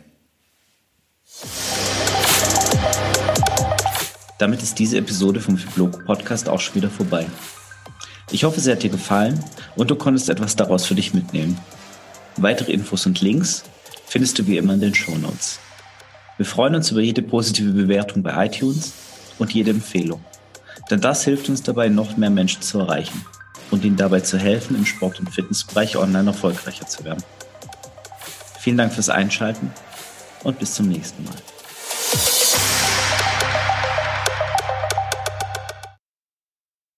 Damit 4.37 4.61
ist 4.61 4.77
diese 4.77 4.99
Episode 4.99 5.41
vom 5.41 5.57
Fibloco 5.57 5.99
Podcast 6.05 6.47
auch 6.47 6.59
schon 6.59 6.75
wieder 6.75 6.91
vorbei. 6.91 7.25
Ich 8.31 8.43
hoffe, 8.43 8.59
sie 8.59 8.71
hat 8.71 8.83
dir 8.83 8.89
gefallen 8.89 9.43
und 9.75 9.89
du 9.89 9.95
konntest 9.95 10.29
etwas 10.29 10.55
daraus 10.55 10.85
für 10.85 10.95
dich 10.95 11.13
mitnehmen. 11.13 11.57
Weitere 12.37 12.71
Infos 12.71 13.05
und 13.05 13.21
Links 13.21 13.63
findest 14.05 14.37
du 14.37 14.45
wie 14.45 14.57
immer 14.57 14.73
in 14.73 14.81
den 14.81 14.93
Show 14.93 15.17
Notes. 15.17 15.59
Wir 16.37 16.45
freuen 16.45 16.75
uns 16.75 16.91
über 16.91 17.01
jede 17.01 17.21
positive 17.21 17.71
Bewertung 17.71 18.21
bei 18.23 18.45
iTunes 18.45 18.93
und 19.39 19.53
jede 19.53 19.71
Empfehlung. 19.71 20.23
Denn 20.89 21.01
das 21.01 21.23
hilft 21.23 21.49
uns 21.49 21.63
dabei, 21.63 21.89
noch 21.89 22.17
mehr 22.17 22.29
Menschen 22.29 22.61
zu 22.61 22.79
erreichen 22.79 23.25
und 23.71 23.83
ihnen 23.83 23.97
dabei 23.97 24.21
zu 24.21 24.37
helfen, 24.37 24.75
im 24.75 24.85
Sport- 24.85 25.19
und 25.19 25.29
Fitnessbereich 25.29 25.97
online 25.97 26.29
erfolgreicher 26.29 26.87
zu 26.87 27.03
werden. 27.03 27.23
Vielen 28.59 28.77
Dank 28.77 28.93
fürs 28.93 29.09
Einschalten 29.09 29.71
und 30.43 30.59
bis 30.59 30.75
zum 30.75 30.87
nächsten 30.87 31.23
Mal. 31.23 31.35